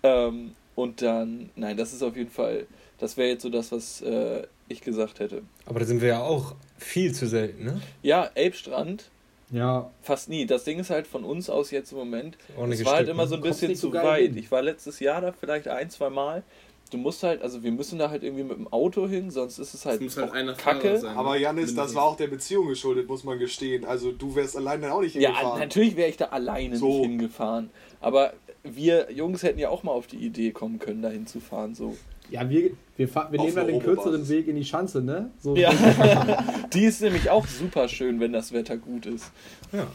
[0.03, 2.67] Ähm, und dann, nein, das ist auf jeden Fall,
[2.99, 5.43] das wäre jetzt so das, was äh, ich gesagt hätte.
[5.65, 7.81] Aber da sind wir ja auch viel zu selten, ne?
[8.03, 9.09] Ja, Elbstrand,
[9.51, 10.45] Ja, fast nie.
[10.45, 12.37] Das Ding ist halt von uns aus jetzt im Moment,
[12.69, 13.29] es war halt immer ne?
[13.29, 14.21] so ein bisschen zu weit.
[14.23, 14.37] hin.
[14.37, 16.43] Ich war letztes Jahr da vielleicht ein, zwei Mal.
[16.91, 19.73] Du musst halt, also wir müssen da halt irgendwie mit dem Auto hin, sonst ist
[19.73, 20.97] es halt, muss halt einer Kacke.
[20.97, 21.17] Sein.
[21.17, 23.83] Aber Janis, das war auch der Beziehung geschuldet, muss man gestehen.
[23.83, 25.59] Also du wärst allein dann auch nicht Ja, hingefahren.
[25.59, 26.87] natürlich wäre ich da alleine So.
[26.87, 27.71] nicht hingefahren.
[27.99, 31.75] Aber wir Jungs hätten ja auch mal auf die Idee kommen können, da hinzufahren.
[31.75, 31.97] So.
[32.29, 34.27] Ja wir, wir, fahr, wir nehmen dann einer den kürzeren.
[34.29, 35.29] Weg in die Schanze, ne?
[35.39, 35.71] So, Ja.
[36.73, 39.31] die ist nämlich auch super schön, wenn das Wetter gut ist.
[39.71, 39.87] Ja.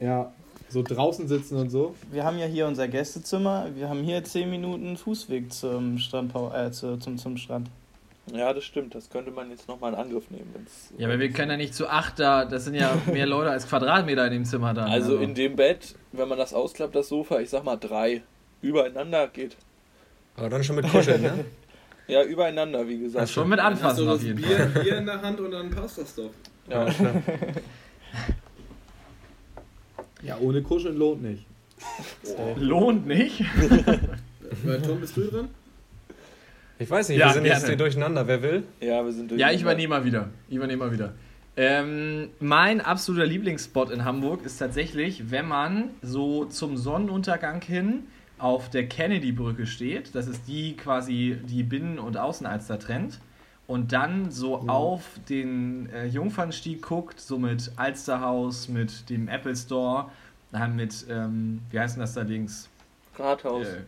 [0.00, 0.32] ja,
[0.68, 1.94] so draußen sitzen und so.
[2.10, 3.68] Wir haben ja hier unser Gästezimmer.
[3.74, 7.68] Wir haben hier 10 Minuten Fußweg zum Strand, äh, zu, zum, zum Strand.
[8.34, 8.94] Ja, das stimmt.
[8.96, 10.50] Das könnte man jetzt nochmal in Angriff nehmen.
[10.52, 13.50] wenn's- Ja, aber wir können ja nicht zu acht da, das sind ja mehr Leute
[13.50, 14.86] als Quadratmeter in dem Zimmer da.
[14.86, 18.22] Also in dem Bett, wenn man das ausklappt, das Sofa, ich sag mal drei.
[18.62, 19.56] Übereinander geht.
[20.34, 21.44] Aber dann schon mit Kuscheln, ne?
[22.08, 23.22] Ja, übereinander, wie gesagt.
[23.24, 24.82] Das schon mit Dann hast anfassen du auf das jeden Bier, Fall.
[24.82, 26.30] Bier in der Hand und dann passt das doch.
[26.70, 26.86] Ja.
[30.22, 31.44] Ja, ohne Kuscheln lohnt nicht.
[32.56, 33.44] Lohnt nicht.
[34.64, 35.48] Weil Tom, bist du dran?
[36.78, 37.66] Ich weiß nicht, Ja, wir sind jetzt gerne.
[37.68, 38.26] hier durcheinander.
[38.26, 38.62] Wer will?
[38.80, 39.40] ja, wir sind durch.
[39.40, 40.28] Ja, ich übernehme mal wieder.
[40.48, 41.14] Ich übernehme mal wieder.
[41.56, 48.04] Ähm, mein absoluter Lieblingsspot in Hamburg ist tatsächlich, wenn man so zum Sonnenuntergang hin
[48.38, 50.14] auf der Kennedy-Brücke steht.
[50.14, 53.20] Das ist die quasi die Binnen- und Außenalster trennt.
[53.66, 60.10] Und dann so auf den äh, Jungfernstieg guckt, so mit Alsterhaus, mit dem Apple Store,
[60.52, 62.68] dann mit, ähm, wie heißt denn das da links?
[63.18, 63.66] Rathaus.
[63.66, 63.82] Äh,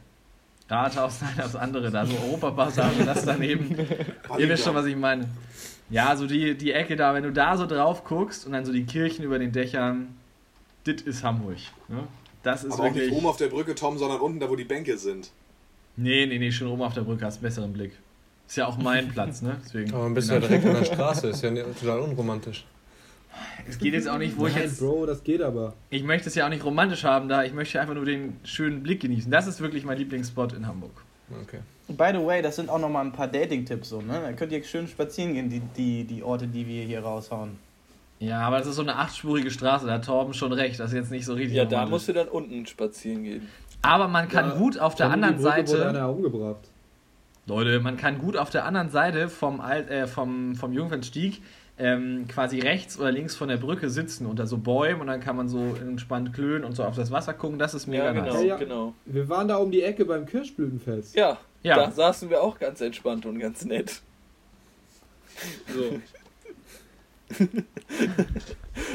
[0.68, 3.76] Rathaus, nein, das andere da, so Europapassage, das daneben.
[4.38, 5.28] Ihr wisst schon, was ich meine.
[5.90, 8.72] Ja, so die, die Ecke da, wenn du da so drauf guckst und dann so
[8.72, 10.16] die Kirchen über den Dächern,
[10.84, 11.56] das ist Hamburg.
[11.88, 12.02] Ne?
[12.48, 13.12] Das ist Aber auch nicht wirklich.
[13.12, 15.30] oben auf der Brücke, Tom, sondern unten, da wo die Bänke sind.
[15.96, 17.92] Nee, nee, nee, schon oben auf der Brücke hast du einen besseren Blick.
[18.46, 19.61] Ist ja auch mein Platz, ne?
[19.62, 19.92] Deswegen.
[19.92, 21.28] Aber bist du ja direkt an der Straße.
[21.28, 22.64] Ist ja total unromantisch.
[23.68, 24.78] Es geht jetzt auch nicht, wo ich Nein, jetzt.
[24.80, 25.74] Bro, das geht aber.
[25.90, 27.44] Ich möchte es ja auch nicht romantisch haben da.
[27.44, 29.30] Ich möchte einfach nur den schönen Blick genießen.
[29.30, 31.04] Das ist wirklich mein Lieblingsspot in Hamburg.
[31.42, 31.58] Okay.
[31.88, 34.22] By the way, das sind auch nochmal ein paar Dating-Tipps so, ne?
[34.22, 37.58] Da könnt ihr schön spazieren gehen, die, die, die Orte, die wir hier raushauen.
[38.20, 40.81] Ja, aber das ist so eine achtspurige Straße, da hat Torben schon recht.
[40.81, 41.57] Das ist jetzt nicht so richtig.
[41.57, 43.48] Ja, da musst du dann unten spazieren gehen.
[43.83, 45.88] Aber man kann Ja, gut auf der anderen Brücke Wurde Seite.
[45.88, 46.68] einer umgebracht.
[47.46, 51.40] Leute, man kann gut auf der anderen Seite vom, Al äh, vom, vom Jungfernstieg
[51.78, 55.37] ähm, quasi rechts oder links von der Brücke sitzen unter so Bäumen und dann kann
[55.37, 57.59] man so entspannt klönen und so auf das Wasser gucken.
[57.61, 58.40] Das ist mega Ja, genau, nice.
[58.42, 58.57] Ja, ja.
[58.57, 58.94] genau.
[59.07, 61.14] Wir waren da um die Ecke beim Kirschblütenfest.
[61.14, 61.76] Ja, Ja.
[61.76, 64.02] da saßen wir auch ganz entspannt und ganz nett.
[65.72, 66.00] So.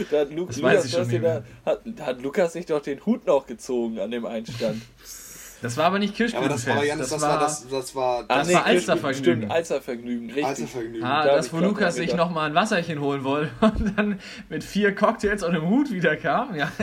[0.09, 3.45] Da hat, Lu Das weiß Lukas, da, hat, hat Lukas sich doch den Hut noch
[3.45, 4.81] gezogen an dem Einstand.
[5.63, 6.67] Das war aber nicht Ja, aber das Kirschblütenfest.
[6.77, 9.23] war, Janis, das, war, das, das war, Ah, Das nee, war Alstervergnügen.
[9.37, 10.45] Stimmt, Alstervergnügen, richtig.
[10.45, 11.03] Alstervergnügen.
[11.03, 12.27] Ah, Da das, wo Lukas sich gedacht.
[12.27, 16.53] nochmal ein Wasserchen holen wollte und dann mit vier Cocktails und einem Hut wieder kam.
[16.55, 16.71] Ja.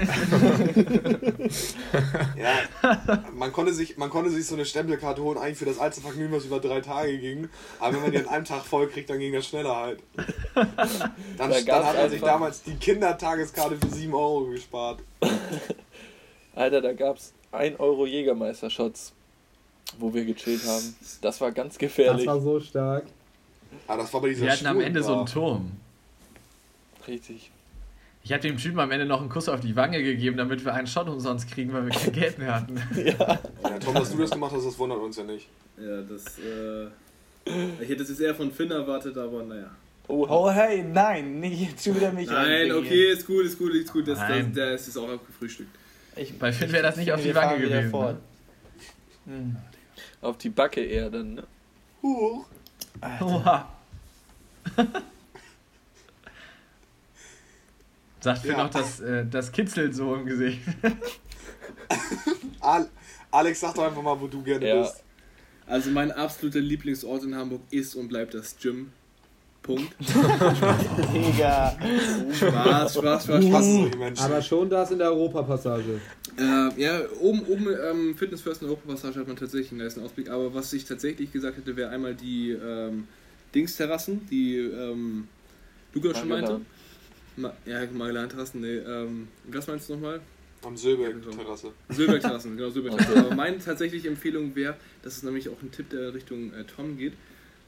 [2.36, 2.98] Ja,
[3.34, 6.44] man konnte, sich, man konnte sich so eine Stempelkarte holen, eigentlich für das Alstervergnügen, was
[6.44, 7.48] über drei Tage ging.
[7.78, 10.00] Aber wenn man die an einem Tag voll kriegt, dann ging das schneller halt.
[10.54, 10.68] Dann,
[11.36, 15.00] Da dann hat man sich damals die Kindertageskarte für 7 Euro gespart.
[16.54, 19.12] Alter, da gab's 1 Euro Jägermeister-Shots,
[19.98, 20.94] wo wir gechillt haben.
[21.20, 22.26] Das war ganz Das gefährlich.
[22.26, 23.04] war so stark.
[23.86, 25.26] Ah, das war bei dieser Wir hatten am Ende so einen.
[25.26, 25.72] Turm.
[27.06, 27.50] Richtig.
[28.22, 30.74] Ich habe dem Typen am Ende noch einen Kuss auf die Wange gegeben, damit wir
[30.74, 32.80] einen Shot umsonst kriegen, weil wir kein Geld mehr hatten.
[32.96, 33.38] Ja.
[33.62, 35.48] Ja, Tom, dass du das gemacht hast, das wundert uns ja nicht.
[35.78, 36.86] Ja, das, äh.
[37.82, 39.70] Ich hätte es jetzt eher von Finn erwartet, aber naja.
[40.08, 40.34] Oha.
[40.34, 42.76] Oh hey, nein, nicht jetzt wieder mich Nein, einbringen.
[42.84, 44.06] okay, ist gut, ist gut, ist gut.
[44.08, 44.52] Das, das, Nein.
[44.54, 45.70] das ist auch abgefrühstückt.
[46.16, 47.90] Ich, Bei Finn wäre das nicht ich auf die Wange gewesen.
[47.92, 48.18] Ne?
[49.26, 49.56] Hm.
[50.20, 51.44] Auf die Backe eher dann, ne?
[52.02, 52.46] Huch.
[53.20, 53.68] Oha.
[58.20, 58.64] Sagt Finn Ja.
[58.64, 60.60] noch, das, äh, das kitzelt so im Gesicht.
[62.60, 62.88] Al
[63.30, 64.82] Alex, sag doch einfach mal, wo du gerne Ja.
[64.82, 65.02] bist.
[65.66, 68.92] Also mein absoluter Lieblingsort in Hamburg ist und bleibt das Gym.
[69.62, 69.94] Punkt.
[70.00, 71.76] Digga.
[72.32, 74.20] Spaß, Spaß, Spaß, Spaß.
[74.20, 76.00] Aber schon das in der Europapassage.
[76.38, 79.98] Äh, ja, oben, oben ähm, Fitness First in der Europapassage hat man tatsächlich einen nice
[79.98, 80.30] Ausblick.
[80.30, 83.06] Aber was ich tatsächlich gesagt hätte, wäre einmal die ähm,
[83.54, 85.28] Dingsterrassen, die ähm,
[85.92, 86.52] Lukas schon meinte.
[86.52, 86.66] Magellan.
[87.36, 88.76] Ma ja, Magellan-Terrassen, nee.
[88.76, 90.20] Ähm, was meinst du nochmal?
[90.62, 91.72] Am Söbeck-Terrasse.
[91.88, 93.18] Silberterrassen, genau, Silberterrassen.
[93.18, 96.98] Aber meine tatsächliche Empfehlung wäre, das ist nämlich auch ein Tipp, der Richtung äh, Tom
[96.98, 97.14] geht.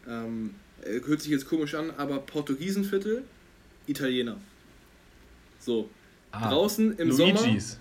[0.07, 3.25] Ähm, äh, hört sich jetzt komisch an, aber Portugiesenviertel,
[3.87, 4.38] Italiener.
[5.61, 5.88] So,
[6.33, 7.40] Ah, draußen im Sommer.
[7.40, 7.79] Luigis.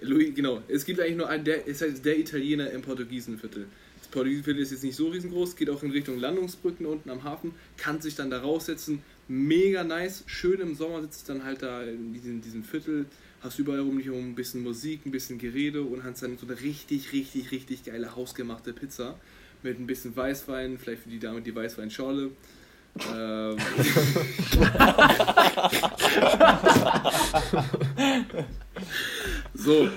[0.00, 0.62] Louis, genau.
[0.68, 3.66] Es gibt eigentlich nur einen, der, es heißt der Italiener im Portugiesenviertel.
[3.98, 7.52] Das Portugiesenviertel ist jetzt nicht so riesengroß, geht auch in Richtung Landungsbrücken unten am Hafen,
[7.76, 9.02] kann sich dann da raussetzen.
[9.26, 13.06] Mega nice, schön im Sommer sitzt dann halt da in diesem, diesem Viertel,
[13.40, 16.46] hast überall um dich herum ein bisschen Musik, ein bisschen Gerede und hast dann so
[16.46, 19.18] eine richtig, richtig, richtig geile hausgemachte Pizza
[19.62, 22.30] mit ein bisschen Weißwein, vielleicht für die Dame die Weißweinschorle.
[23.14, 23.56] Ähm,
[29.54, 29.88] so,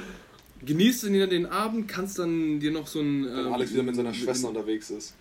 [0.65, 3.25] genießt dann den Abend, kannst dann dir noch so ein.
[3.25, 5.15] Wenn ähm, Alex wieder mit seiner Schwester unterwegs ist.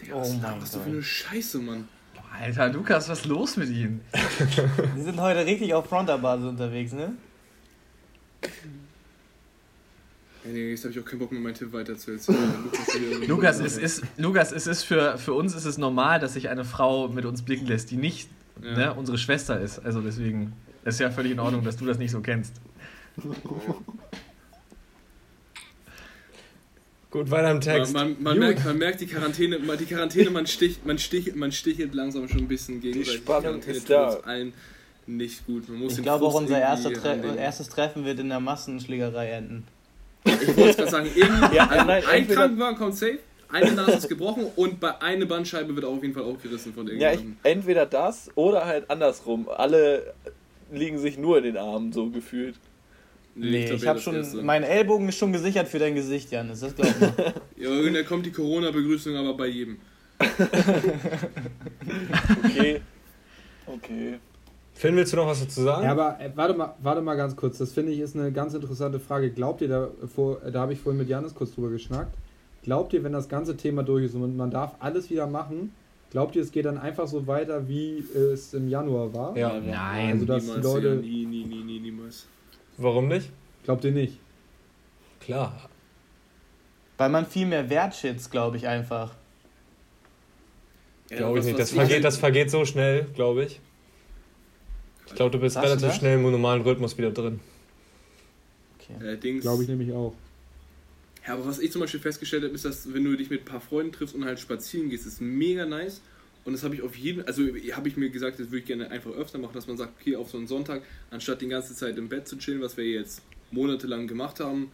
[0.00, 0.86] Digga, was Oh mein was du Gott.
[0.86, 1.88] für eine Scheiße, Mann.
[2.40, 4.00] Alter, Lukas, was ist los mit Ihnen?
[4.96, 7.14] Die sind heute richtig auf Fronterbasis unterwegs, ne?
[10.44, 12.38] Ja, nee, jetzt habe ich auch keinen Bock mehr, meinen Tipp weiterzuerzählen.
[13.26, 16.64] Lukas, es ist, Lukas, es ist für, für uns ist es normal, dass sich eine
[16.64, 18.28] Frau mit uns blicken lässt, die nicht
[18.62, 18.76] Ja.
[18.76, 19.78] ne, unsere Schwester ist.
[19.84, 20.52] Also deswegen
[20.84, 22.52] ist ja völlig in Ordnung, dass du das nicht so kennst.
[27.10, 27.92] Gut, weiter im Man, Text.
[27.94, 28.40] man, man, Gut.
[28.40, 32.28] merkt, man merkt die Quarantäne, man- die Quarantäne, man sticht, man sticht, man stichelt langsam
[32.28, 32.98] schon ein bisschen gegen.
[33.00, 34.08] Die Spannung Quarantäne ist tut da.
[34.16, 34.52] uns allen
[35.06, 35.68] nicht gut.
[35.68, 39.64] Man muss Ich glaube auch unser irgendwie Tre erstes Treffen wird in der Massenschlägerei enden.
[40.40, 41.08] Ich wollte gerade sagen,
[41.52, 43.18] Ja, also nein, ein Krankenwagen kommt safe,
[43.50, 46.86] eine Nase ist gebrochen und bei eine Bandscheibe wird auch auf jeden Fall aufgerissen von
[46.86, 47.36] Ja, ich, irgendjemandem.
[47.44, 49.48] entweder das oder halt andersrum.
[49.48, 50.14] Alle
[50.72, 52.56] liegen sich nur in den Armen, so gefühlt.
[53.36, 54.42] Nee, ich eher habe schon, Erste.
[54.42, 56.94] mein Ellbogen ist schon gesichert für dein Gesicht, Janis, das glaub ich.
[57.64, 59.78] Ja, und da kommt die Corona-Begrüßung aber bei jedem.
[62.44, 62.80] Okay.
[63.66, 64.18] Okay.
[64.74, 65.84] Finn, willst du noch was dazu sagen?
[65.84, 67.58] Ja, aber äh, warte, mal, warte mal ganz kurz.
[67.58, 69.30] Das finde ich ist eine ganz interessante Frage.
[69.30, 72.12] Glaubt ihr, da, vor, da habe ich vorhin mit Janis kurz drüber geschnackt,
[72.62, 75.72] glaubt ihr, wenn das ganze Thema durch ist und man darf alles wieder machen,
[76.10, 77.98] glaubt ihr, es geht dann einfach so weiter, wie
[78.32, 79.36] es im Januar war?
[79.36, 79.60] Ja.
[79.60, 80.12] Nein.
[80.12, 80.88] Also, dass die niemals, Leute.
[80.88, 82.26] ja, nie, nie, nie, nie, niemals.
[82.76, 83.30] Warum nicht?
[83.64, 84.18] Glaubt ihr nicht?
[85.20, 85.68] Klar.
[86.98, 89.14] Weil man viel mehr wertschätzt, glaube ich einfach.
[91.10, 91.58] Ja, Glaube ich nicht.
[91.58, 93.60] Das ich- vergeht, das vergeht so schnell, glaube ich.
[95.06, 95.96] Ich glaube, du bist Sagst du relativ das?
[95.96, 97.40] schnell im normalen Rhythmus wieder drin.
[98.78, 99.12] Okay.
[99.12, 99.42] Äh, Dings.
[99.42, 100.14] Glaube ich nämlich auch.
[101.26, 103.44] Ja, aber was ich zum Beispiel festgestellt habe, ist, dass wenn du dich mit ein
[103.44, 106.00] paar Freunden triffst und halt spazieren gehst, ist mega nice.
[106.44, 108.90] Und das habe ich auf jeden, also habe ich mir gesagt, das würde ich gerne
[108.90, 111.96] einfach öfter machen, dass man sagt, okay, auf so einen Sonntag, anstatt die ganze Zeit
[111.96, 114.70] im Bett zu chillen, was wir jetzt monatelang gemacht haben,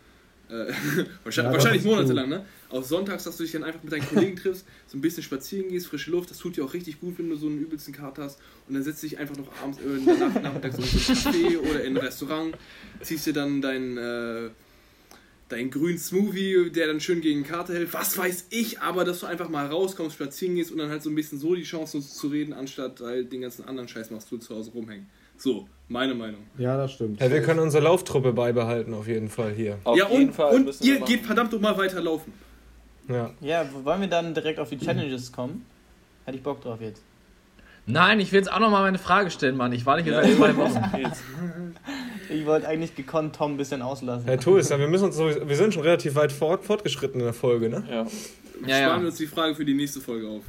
[1.25, 2.45] wahrscheinlich, Ja, wahrscheinlich monatelang, ne?
[2.69, 5.69] Auf Sonntags, dass du dich dann einfach mit deinen Kollegen triffst, so ein bisschen spazieren
[5.69, 8.25] gehst, frische Luft, das tut dir auch richtig gut, wenn du so einen übelsten Kater
[8.25, 8.39] hast.
[8.69, 11.59] Und dann setzt du dich einfach noch abends äh, Nacht, nachmittags in so ein Café
[11.71, 12.57] oder in ein Restaurant,
[13.01, 14.51] ziehst dir dann dein, äh,
[15.49, 17.93] deinen grünen Smoothie, der dann schön gegen Karte hält.
[17.93, 21.11] Was weiß ich, aber dass du einfach mal rauskommst, spazieren gehst und dann halt so
[21.11, 24.31] ein bisschen so die Chance nutzt zu reden, anstatt halt den ganzen anderen Scheiß machst,
[24.31, 25.07] du zu Hause rumhängen.
[25.41, 26.43] So, meine Meinung.
[26.59, 27.19] Ja, das stimmt.
[27.19, 29.79] Ja, wir können unsere Lauftruppe beibehalten, auf jeden Fall hier.
[29.85, 31.11] Auf ja, jeden und, Fall und müssen wir ihr machen.
[31.11, 32.33] geht verdammt doch mal weiter laufen.
[33.09, 33.31] Ja.
[33.41, 35.65] Ja, wollen wir dann direkt auf die Challenges kommen?
[36.27, 37.03] Hätte ich Bock drauf jetzt.
[37.87, 39.73] Nein, ich will jetzt auch noch mal meine Frage stellen, Mann.
[39.73, 41.75] Ich war nicht hier Ja, seit zwei Wochen.
[42.29, 44.27] Ich wollte eigentlich gekonnt Tom ein bisschen auslassen.
[44.27, 47.25] Herr Tuis, ja, wir müssen uns sowieso, wir sind schon relativ weit fort, fortgeschritten in
[47.25, 47.83] der Folge, ne?
[47.91, 48.07] Ja.
[48.67, 48.85] Ja, ja.
[48.85, 50.43] Sparen wir uns die Frage für die nächste Folge auf.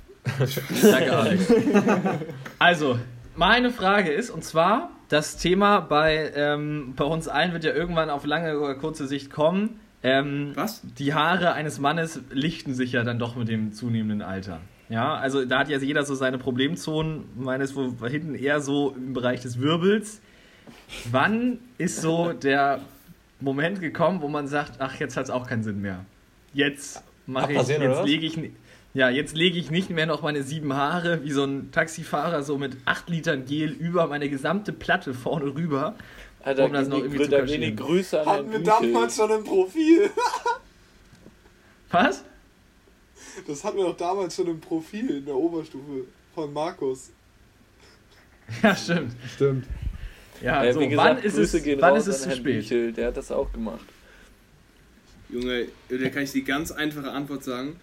[0.83, 1.45] Danke, Alex.
[2.59, 2.99] Also,
[3.35, 8.09] meine Frage ist, und zwar, das Thema bei, ähm, bei uns allen wird ja irgendwann
[8.09, 9.79] auf lange oder kurze Sicht kommen.
[10.03, 10.81] Ähm, Was?
[10.97, 14.61] Die Haare eines Mannes lichten sich ja dann doch mit dem zunehmenden Alter.
[14.89, 17.25] Ja, also da hat ja jeder so seine Problemzonen.
[17.35, 20.21] Meines wo hinten eher so im Bereich des Wirbels.
[21.11, 22.81] Wann ist so der
[23.39, 26.05] Moment gekommen, wo man sagt, ach, jetzt hat es auch keinen Sinn mehr.
[26.53, 28.37] Jetzt mache ich, jetzt lege ich,
[28.93, 32.57] ja, jetzt lege ich nicht mehr noch meine sieben Haare wie so ein Taxifahrer so
[32.57, 35.95] mit acht Litern Gel über meine gesamte Platte vorne rüber.
[36.43, 37.61] Alter, Um das noch irgendwie zu kaschieren.
[37.61, 40.09] wenig Grüße an Hatten wir damals schon im Profil.
[41.91, 42.23] Was?
[43.47, 47.11] Das hatten wir doch damals schon im Profil in der Oberstufe von Markus.
[48.63, 49.13] Ja, stimmt.
[49.35, 49.65] Stimmt.
[50.41, 52.21] Ja, Äh, so, wie gesagt, wann ist Grüße es, gehen wann raus ist es an
[52.23, 52.55] zu Herrn spät?
[52.61, 53.85] Büchel, der hat das auch gemacht.
[55.29, 57.79] Junge, da kann ich die ganz einfache Antwort sagen.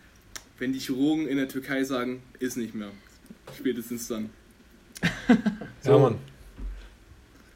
[0.59, 2.89] Wenn die Chirurgen in der Türkei sagen, ist nicht mehr.
[3.57, 4.31] Spätestens dann.
[5.85, 6.17] Ja, Mann.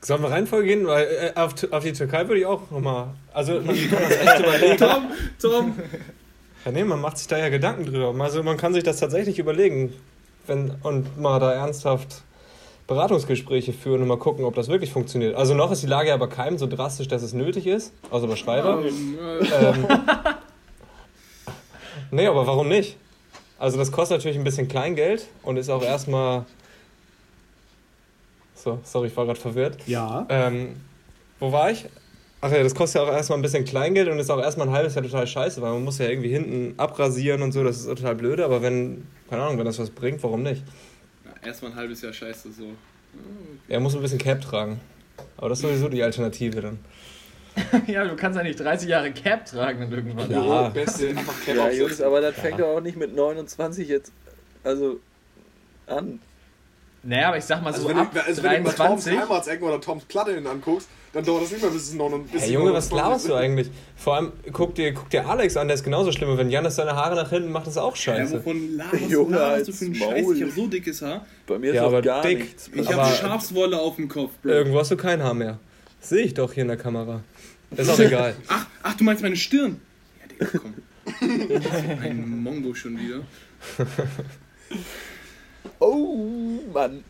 [0.00, 0.86] Sollen wir Reihenfolge gehen?
[0.86, 3.08] Weil äh, auf, auf die Türkei würde ich auch nochmal.
[3.34, 4.76] Also man kann das echt überlegen.
[4.78, 5.06] Tom,
[5.40, 5.74] Tom,
[6.64, 8.14] Ja, nee, man macht sich da ja Gedanken drüber.
[8.22, 9.92] Also man kann sich das tatsächlich überlegen.
[10.46, 12.22] Wenn, und mal da ernsthaft
[12.86, 15.34] Beratungsgespräche führen und mal gucken, ob das wirklich funktioniert.
[15.36, 17.92] Also noch ist die Lage ja bei keinem so drastisch, dass es nötig ist.
[18.10, 18.82] Außer bei Schreiber.
[18.84, 19.86] ähm, äh, Ähm,
[22.12, 22.96] nee, aber warum nicht?
[23.58, 26.44] Also das kostet natürlich ein bisschen Kleingeld und ist auch erstmal...
[28.54, 29.78] So, sorry, ich war gerade verwirrt.
[29.86, 30.24] Ja.
[30.28, 30.76] Ähm,
[31.40, 31.86] wo war ich?
[32.40, 34.72] Ach ja, das kostet ja auch erstmal ein bisschen Kleingeld und ist auch erstmal ein
[34.72, 37.86] halbes Jahr total scheiße, weil man muss ja irgendwie hinten abrasieren und so, das ist
[37.86, 40.62] total blöde, aber wenn, keine Ahnung, wenn das was bringt, warum nicht?
[41.44, 42.64] erstmal ein halbes Jahr scheiße so.
[43.68, 44.80] Er muss ein bisschen Cap tragen.
[45.36, 46.78] Aber das ist sowieso die Alternative dann.
[47.86, 50.30] ja, du kannst ja nicht 30 Jahre Cap tragen dann irgendwann.
[50.30, 50.68] Ja.
[50.70, 51.70] Beste, einfach Cap Ja.
[51.70, 54.12] Jungs, aber das fängt doch auch nicht mit 29 jetzt
[54.64, 54.98] also
[55.86, 56.20] an.
[57.04, 59.04] Naja, aber ich sag mal Also so wenn, ab du, also wenn du mal Toms
[59.04, 59.18] 23.
[59.20, 62.42] Heimatsecken oder Toms Platte hin anguckst, dann dauert das nicht mehr bis es 29 bis
[62.42, 63.70] Hey Junge, was 29 laberst du eigentlich?
[63.96, 66.30] Vor allem, guck dir, guck dir Alex an, der ist genauso schlimm.
[66.30, 68.38] Und wenn Janis seine Haare nach hinten macht, ist auch Ja, scheiße.
[68.38, 70.30] wovon laberst Junge, laberst du für einen Scheiß?
[70.30, 71.26] Ich habe so dickes Haar.
[71.48, 72.38] Bei mir ist Ja, aber gar dick.
[72.38, 72.70] nichts.
[72.72, 74.50] Ich Aber- habe Schafswolle auf dem Kopf, Bro.
[74.52, 75.58] Irgendwo hast du kein Haar mehr.
[76.00, 77.20] Sehe ich doch hier in der Kamera.
[77.76, 78.34] Ist auch egal.
[78.48, 79.80] Ach, ach, du meinst meine Stirn?
[80.20, 80.74] Ja, Digga, komm.
[82.02, 83.20] Ein Mongo schon wieder.
[85.78, 87.04] Oh, Mann.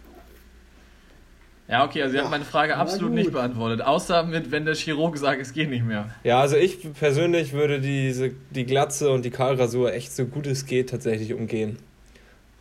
[1.68, 3.80] Ja, okay, also ihr habt meine Frage absolut nicht beantwortet.
[3.80, 6.10] Außer mit, wenn der Chirurg sagt, es geht nicht mehr.
[6.22, 10.66] Ja, also ich persönlich würde diese, die Glatze und die Kahlrasur echt so gut es
[10.66, 11.78] geht tatsächlich umgehen.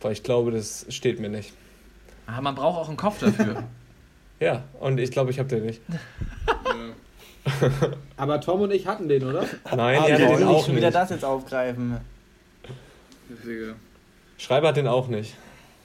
[0.00, 1.52] Weil ich glaube, das steht mir nicht.
[2.26, 3.64] Aber man braucht auch einen Kopf dafür.
[4.40, 5.80] Ja, und ich glaube, ich habe den nicht.
[5.88, 6.72] Ja.
[8.16, 9.44] Aber Tom und ich hatten den, oder?
[9.74, 10.94] Nein, Ah, er wir hat wollen den nicht auch schon wieder nicht.
[10.96, 11.96] das jetzt aufgreifen.
[13.44, 13.74] Digga.
[14.38, 15.34] Schreiber hat den auch nicht.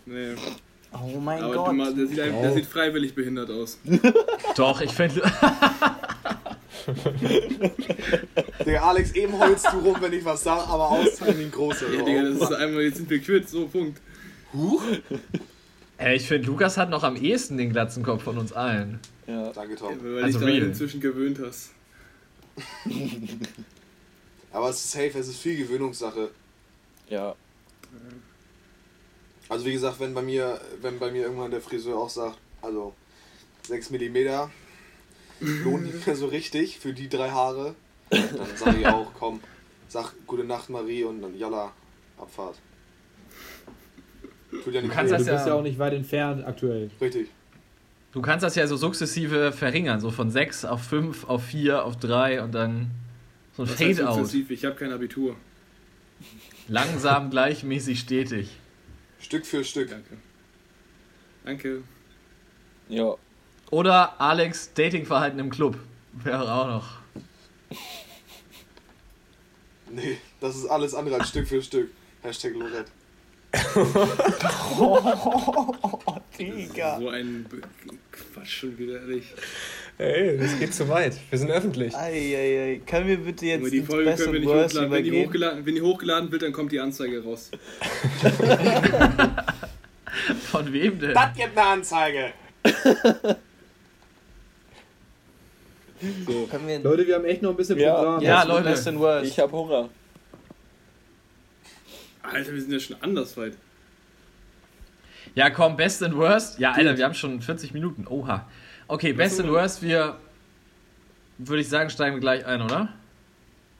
[0.05, 0.35] Nee.
[0.93, 1.73] Oh mein Aber Gott.
[1.75, 2.55] mal, der, sieht ein, der Oh.
[2.55, 3.79] sieht freiwillig behindert aus.
[4.55, 5.21] Doch, ich finde.
[8.65, 11.91] Digga, Alex, eben holst du rum, wenn ich was sag, aber austeilen wie ein großer.
[11.93, 13.99] Ja, Digga, das ist einmal, jetzt sind wir quitt, so, Punkt.
[14.53, 14.81] Huch.
[15.97, 18.99] Hey, ich finde, Lukas hat noch am ehesten den Glatzenkopf von uns allen.
[19.27, 19.51] Ja.
[19.51, 19.89] Danke, Ja, Tom.
[20.03, 20.67] weil Also dich daran real.
[20.69, 21.71] inzwischen gewöhnt hast.
[24.51, 26.29] Aber es ist safe, es ist viel Gewöhnungssache.
[27.09, 27.35] Ja.
[29.49, 32.93] Also wie gesagt, wenn bei mir, wenn bei mir irgendwann der Friseur auch sagt, also
[33.67, 34.17] 6 mm
[35.39, 37.75] lohnt nicht mehr so richtig für die drei Haare,
[38.09, 39.39] dann sage ich auch, komm,
[39.87, 41.71] sag gute Nacht Marie und dann Jalla,
[42.17, 42.55] Abfahrt.
[44.63, 45.17] Tut ja nicht kannst weh.
[45.17, 46.89] Du das bist ja- ja auch nicht weit entfernt aktuell.
[46.99, 47.29] Richtig.
[48.17, 51.97] Du kannst das ja so sukzessive verringern, so von 6 auf 5, auf 4, auf
[51.97, 52.89] 3 und dann
[53.55, 54.15] so ein Fade-out.
[54.15, 54.49] sukzessiv?
[54.49, 55.35] Ich habe kein Abitur.
[56.67, 58.57] Langsam, gleichmäßig, stetig.
[59.19, 59.91] Stück für Stück.
[59.91, 60.17] Danke.
[61.45, 61.83] Danke.
[62.89, 63.13] Ja.
[63.69, 65.77] Oder Alex Datingverhalten im Club.
[66.13, 66.99] Wäre auch noch.
[69.91, 71.91] Nee, das ist alles andere als Stück für Stück.
[72.23, 72.89] Hashtag Lorette.
[74.79, 74.99] Oh,
[76.37, 76.99] Digga.
[76.99, 77.45] So ein
[78.11, 79.25] Quatsch schon wieder, ehrlich.
[79.97, 81.15] Ey, das geht zu weit.
[81.29, 81.95] Wir sind öffentlich.
[81.95, 82.81] Eieiei.
[82.85, 84.91] Können wir bitte jetzt Aber die Folge können wir nicht hochladen.
[84.91, 87.49] Wenn die, hochgeladen, wenn die hochgeladen wird, dann kommt die Anzeige raus.
[90.51, 91.13] Von wem denn?
[91.13, 92.33] Das gibt eine Anzeige!
[96.25, 96.47] So.
[96.67, 97.95] Wir Leute, wir haben echt noch ein bisschen Ja.
[97.95, 98.21] Programm.
[98.21, 99.23] Ja, Leute.
[99.23, 99.89] Ich habe Hunger.
[102.31, 103.53] Alter, wir sind ja schon anders weit.
[105.35, 106.59] Ja, komm, Best and Worst.
[106.59, 108.07] Ja, Alter, wir haben schon 40 Minuten.
[108.07, 108.47] Oha.
[108.87, 110.17] Okay, Best and Worst, wir,
[111.37, 112.89] würde ich sagen, steigen wir gleich ein, oder?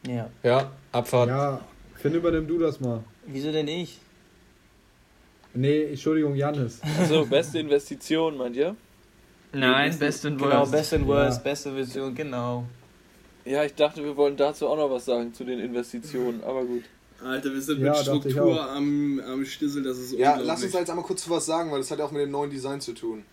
[0.05, 0.29] ja.
[0.43, 1.29] Ja, Abfahrt.
[1.29, 1.61] Ja,
[1.95, 3.03] Finn, übernimm du das mal.
[3.25, 3.99] Wieso denn ich?
[5.53, 6.81] Nee, Entschuldigung, Janis.
[6.99, 8.75] Also, beste Investition, meint ihr?
[9.53, 10.71] Nein, Best- Best and Genau, Worst.
[10.71, 11.43] Best and Worst, Ja.
[11.43, 12.65] beste Version, genau.
[13.45, 16.83] Ja, ich dachte, wir wollen dazu auch noch was sagen zu den Investitionen, aber gut.
[17.24, 20.89] Alter, wir sind Ja, mit Struktur am, am Stissel, das ist Ja, lass uns jetzt
[20.89, 22.93] einmal kurz zu was sagen, weil das hat ja auch mit dem neuen Design zu
[22.93, 23.24] tun.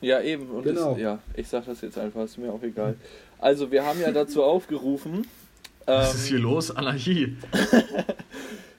[0.00, 0.50] Ja, eben.
[0.50, 0.92] Und Genau.
[0.92, 2.96] das, ja, ich sag das jetzt einfach, ist mir auch egal.
[3.38, 5.26] Also, wir haben ja dazu aufgerufen.
[5.86, 6.70] Was ähm, ist hier los?
[6.70, 7.36] Anarchie.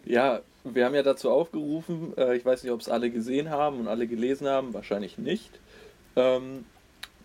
[0.05, 3.79] Ja, wir haben ja dazu aufgerufen, äh, ich weiß nicht, ob es alle gesehen haben
[3.79, 5.59] und alle gelesen haben, wahrscheinlich nicht,
[6.15, 6.63] ähm,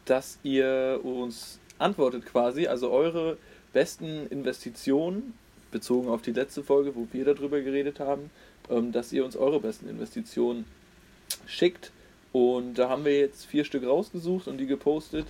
[0.04, 3.36] dass ihr uns antwortet quasi, also eure
[3.72, 5.34] besten Investitionen,
[5.72, 8.30] bezogen auf die letzte Folge, wo wir darüber geredet haben,
[8.70, 10.64] ähm, dass ihr uns eure besten Investitionen
[11.46, 11.90] schickt.
[12.32, 15.26] Und da haben wir jetzt vier Stück rausgesucht und die gepostet.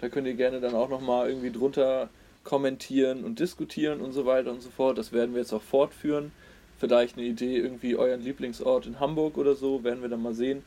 [0.00, 2.08] Da könnt ihr gerne dann auch nochmal irgendwie drunter
[2.44, 4.96] kommentieren und diskutieren und so weiter und so fort.
[4.96, 6.32] Das werden wir jetzt auch fortführen.
[6.78, 10.62] Vielleicht eine Idee, irgendwie euren Lieblingsort in Hamburg oder so, werden wir dann mal sehen.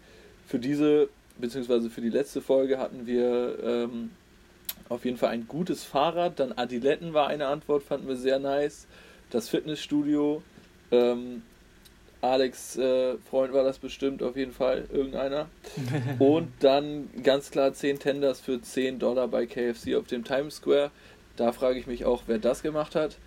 [0.48, 4.10] Für diese, beziehungsweise für die letzte Folge hatten wir ähm,
[4.90, 6.40] auf jeden Fall ein gutes Fahrrad.
[6.40, 8.88] Dann Adiletten war eine Antwort, fanden wir sehr nice.
[9.30, 10.42] Das Fitnessstudio.
[10.92, 11.44] Ähm,
[12.22, 15.48] Alex äh, Freund war das bestimmt, auf jeden Fall, irgendeiner.
[16.20, 20.92] Und dann ganz klar 10 Tenders für 10 Dollar bei KFC auf dem Times Square.
[21.38, 23.18] Da frage ich mich auch, wer das gemacht hat.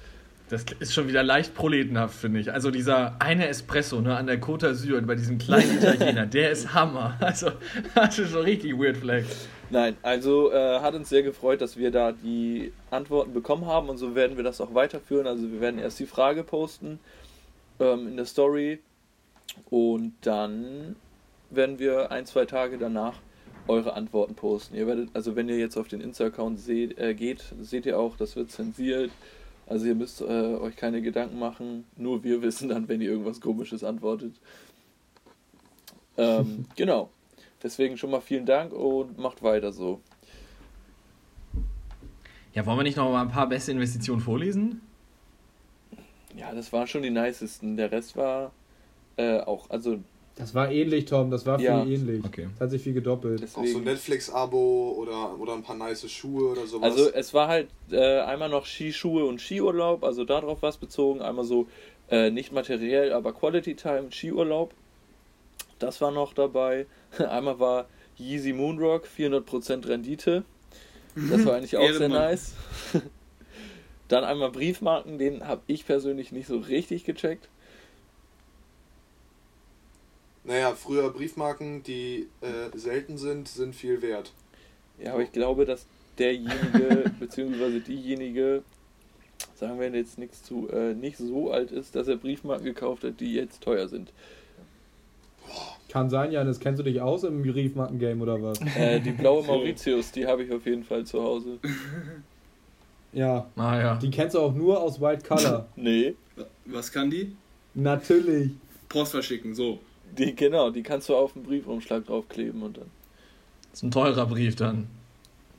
[0.51, 2.53] Das ist schon wieder leicht proletenhaft, finde ich.
[2.53, 6.75] Also dieser eine Espresso ne, an der Côte d'Azur bei diesem kleinen Italiener, der ist
[6.75, 7.17] Hammer.
[7.21, 7.53] Also
[7.95, 9.49] das ist schon richtig weird flex.
[9.73, 13.97] Nein, also äh, hat uns sehr gefreut, dass wir da die Antworten bekommen haben und
[13.97, 15.27] so werden wir das auch weiterführen.
[15.27, 16.99] Also wir werden erst die Frage posten
[17.81, 18.81] ähm, in der Story
[19.71, 20.95] und dann
[21.49, 23.15] werden wir ein, zwei Tage danach
[23.67, 24.77] eure Antworten posten.
[24.77, 28.19] Ihr werdet, also wenn ihr jetzt auf den Insta-Account seht, äh, geht, seht ihr auch,
[28.19, 29.11] das wird zensiert.
[29.67, 31.85] Also ihr müsst äh, euch keine Gedanken machen.
[31.97, 34.35] Nur wir wissen dann, wenn ihr irgendwas Komisches antwortet.
[36.19, 37.09] Ähm, genau.
[37.63, 40.01] Deswegen schon mal vielen Dank und macht weiter so.
[42.55, 44.83] Ja, wollen wir nicht noch mal ein paar beste Investitionen vorlesen?
[46.37, 47.77] Ja, das waren schon die nicesten.
[47.77, 48.53] Der Rest war
[49.17, 49.99] äh, auch, also
[50.37, 51.31] Das war ähnlich, Tom.
[51.31, 51.85] Das war viel Ja.
[51.85, 52.25] ähnlich.
[52.25, 52.49] Okay.
[52.53, 53.43] Das hat sich viel gedoppelt.
[53.43, 53.85] Auch so deswegen.
[53.85, 56.91] Netflix-Abo oder, oder ein paar nice Schuhe oder sowas.
[56.97, 61.21] Also es war halt äh, einmal noch Skischuhe und Skiurlaub, also darauf was bezogen.
[61.23, 61.67] Einmal so
[62.11, 64.75] äh, nicht materiell, aber Quality Time Skiurlaub.
[65.83, 66.87] Das war noch dabei.
[67.19, 67.87] Einmal war
[68.19, 70.45] Yeezy Moonrock, 400% Rendite.
[71.15, 72.55] Das war eigentlich auch sehr nice.
[74.09, 77.49] Dann einmal Briefmarken, den habe ich persönlich nicht so richtig gecheckt.
[80.45, 84.33] naja, früher Briefmarken, die äh, selten sind, sind viel wert.
[84.99, 85.87] Ja, aber ich glaube, dass
[86.19, 88.63] derjenige, beziehungsweise diejenige,
[89.55, 93.21] sagen wir jetzt nichts zu, äh, nicht so alt ist, dass er Briefmarken gekauft hat,
[93.21, 94.13] die jetzt teuer sind.
[95.93, 96.59] Kann sein, Janis.
[96.59, 98.59] Kennst du dich aus im Briefmarken-Game oder was?
[98.77, 101.59] Äh, die blaue Mauritius, die habe ich auf jeden Fall zu Hause.
[103.13, 103.47] Ja.
[103.57, 103.97] Ah ja.
[103.97, 105.69] Die kennst du auch nur aus White Color.
[105.77, 106.15] Nee,
[106.65, 107.37] Was kann die?
[107.75, 108.53] Natürlich.
[108.89, 109.81] Post verschicken, so.
[110.17, 112.91] die, genau, die kannst du auf den Briefumschlag draufkleben und dann.
[113.71, 114.87] Das ist ein teurer Brief dann.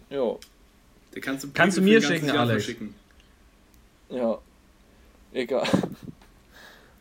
[0.09, 0.35] Ja,
[1.13, 2.63] Der kannst du, Kannst du mir schicken, Jahr Alex?
[2.65, 2.95] verschicken.
[4.09, 4.39] ja.
[5.31, 5.67] Egal.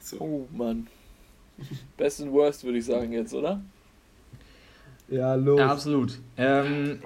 [0.01, 0.17] So.
[0.21, 0.87] Oh Mann.
[1.97, 3.61] Best and Worst würde ich sagen jetzt, oder?
[5.09, 5.59] Ja, los.
[5.59, 6.19] Ja, absolut.
[6.39, 7.01] Ähm,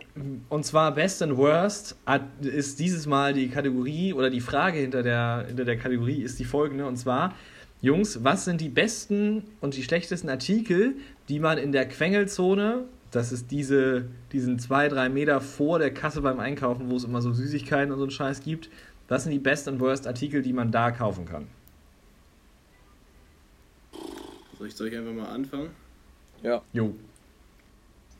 [0.48, 5.02] und zwar Best and Worst hat, ist dieses Mal die Kategorie oder die Frage hinter
[5.02, 6.86] der, hinter der Kategorie ist die folgende.
[6.86, 7.34] Und zwar,
[7.82, 10.94] Jungs, was sind die besten und die schlechtesten Artikel,
[11.28, 16.20] die man in der Quengelzone, das ist diese, diesen zwei, drei Meter vor der Kasse
[16.20, 18.68] beim Einkaufen, wo es immer so Süßigkeiten und so einen Scheiß gibt,
[19.08, 21.46] was sind die Best and Worst Artikel, die man da kaufen kann?
[24.66, 25.70] Soll ich, soll ich einfach mal anfangen?
[26.42, 26.62] Ja.
[26.72, 26.94] Jo.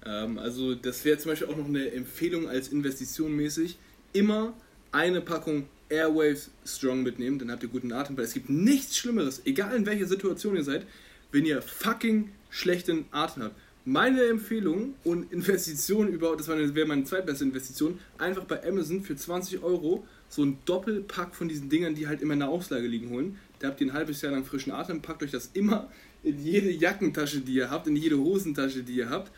[0.05, 3.79] Ähm, also das wäre zum Beispiel auch noch eine Empfehlung als Investition mäßig.
[4.13, 4.55] Immer
[4.93, 9.43] eine Packung Airwaves Strong mitnehmen, dann habt ihr guten Atem, weil es gibt nichts Schlimmeres,
[9.45, 10.85] egal in welcher Situation ihr seid,
[11.31, 13.57] wenn ihr fucking schlechten Atem habt.
[13.85, 19.63] Meine Empfehlung und Investition überhaupt, das wäre meine zweitbeste Investition, einfach bei Amazon für 20
[19.63, 23.39] Euro so ein Doppelpack von diesen Dingern, die halt immer in der Auslage liegen, holen.
[23.61, 25.89] Da habt ihr ein halbes Jahr lang frischen Atem, packt euch das immer
[26.23, 29.31] in jede Jackentasche, die ihr habt, in jede Hosentasche, die ihr habt.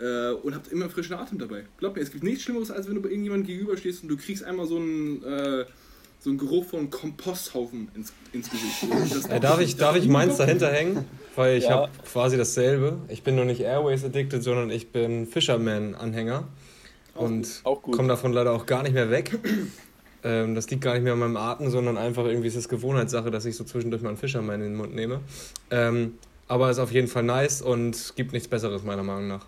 [0.00, 1.64] äh, und habt immer frischen Atem dabei.
[1.78, 4.44] Glaub mir, es gibt nichts Schlimmeres, als wenn du bei irgendjemandem gegenüberstehst und du kriegst
[4.44, 5.64] einmal so einen, äh,
[6.20, 9.28] so einen Geruch von Komposthaufen ins, ins Gesicht.
[9.28, 11.04] Äh, darf ich, darf ich meins dahinter hängen?
[11.34, 11.70] Weil ich Ja.
[11.70, 13.00] habe quasi dasselbe.
[13.08, 16.46] Ich bin nur nicht Airways addicted, sondern ich bin Fisherman-Anhänger.
[17.14, 19.36] Und komme davon leider auch gar nicht mehr weg.
[20.24, 23.30] Ähm, das liegt gar nicht mehr an meinem Atem, sondern einfach irgendwie ist es Gewohnheitssache,
[23.30, 25.20] dass ich so zwischendurch mal einen Fisherman in den Mund nehme.
[25.70, 29.44] Ähm, aber ist auf jeden Fall nice und gibt nichts Besseres meiner Meinung nach.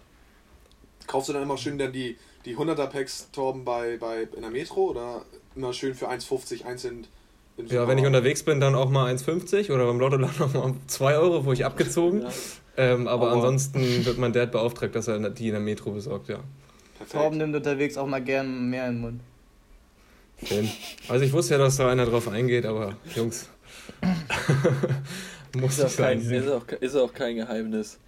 [1.06, 4.50] Kaufst du dann immer schön dann die, die 100er Packs Torben bei, bei in der
[4.50, 5.22] Metro oder
[5.56, 7.06] immer schön für 1,50 einzeln
[7.66, 11.16] Ja, wenn ich unterwegs bin, dann auch mal 1,50 oder beim Lottoladen noch mal 2
[11.16, 12.22] Euro, wo ich abgezogen.
[12.22, 12.28] Ja.
[12.76, 16.28] Ähm, aber, Aber- ansonsten wird mein Dad beauftragt, dass er die in der Metro besorgt,
[16.28, 16.36] ja.
[16.36, 17.36] Torben Perfekt.
[17.36, 19.20] nimmt unterwegs auch mal gern mehr in den Mund.
[20.44, 20.68] Schön.
[21.08, 23.48] Also ich wusste ja, dass da einer drauf eingeht, aber Jungs,
[25.56, 26.34] muss Ist nicht auch, kein, sein.
[26.34, 27.98] ist, auch, ist auch kein Geheimnis.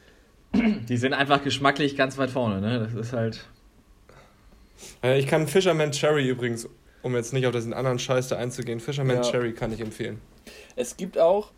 [0.54, 2.78] Die sind einfach geschmacklich ganz weit vorne, ne?
[2.78, 3.44] Das ist halt.
[5.02, 6.68] Äh, Ich kann Fisherman Cherry übrigens,
[7.02, 9.22] um jetzt nicht auf diesen anderen Scheiß da einzugehen, Fisherman Ja.
[9.22, 10.20] Cherry kann ich empfehlen.
[10.76, 11.52] Es gibt auch,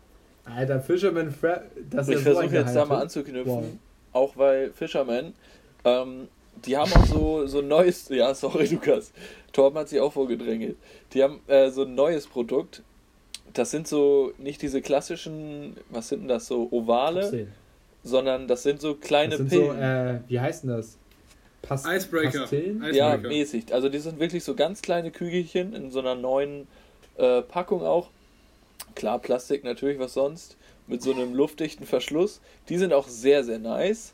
[0.45, 3.63] Alter, Fisherman Fra das ist ich ja so versuche jetzt da mal anzuknüpfen, Wow.
[4.13, 5.33] auch weil Fisherman,
[5.83, 6.27] ähm,
[6.65, 9.11] die haben auch so, so ein neues, ja, sorry Lukas,
[9.53, 10.77] Torben hat sich auch vorgedrängelt.
[11.13, 12.81] Die haben äh, so ein neues Produkt.
[13.53, 17.47] Das sind so nicht diese klassischen, was sind denn das, so ovale,
[18.03, 19.81] sondern das sind so kleine Das sind so, Pillen.
[19.81, 20.97] äh, wie heißt denn das?
[21.61, 22.41] Pas Icebreaker.
[22.41, 22.83] Pastillen?
[22.93, 23.27] ja, Icebreaker.
[23.29, 23.73] mäßig.
[23.73, 26.67] Also die sind wirklich so ganz kleine Kügelchen in so einer neuen
[27.17, 28.09] äh, Packung auch.
[28.93, 30.57] Klar, Plastik natürlich, was sonst.
[30.87, 32.41] Mit so einem luftdichten Verschluss.
[32.69, 34.13] Die sind auch sehr, sehr nice.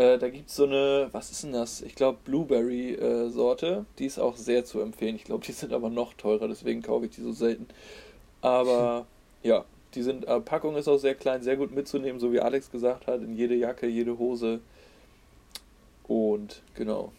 [0.00, 1.82] Äh, da gibt es so eine, was ist denn das?
[1.82, 3.84] Ich glaube Blueberry-Sorte.
[3.98, 5.14] die ist auch sehr zu empfehlen.
[5.14, 7.66] Ich glaube, die sind aber noch teurer, deswegen kaufe ich die so selten.
[8.40, 9.06] Aber
[9.42, 12.70] ja, die sind, äh, Packung ist auch sehr klein, sehr gut mitzunehmen, so wie Alex
[12.70, 14.60] gesagt hat, in jede Jacke, jede Hose.
[16.04, 17.12] Und genau.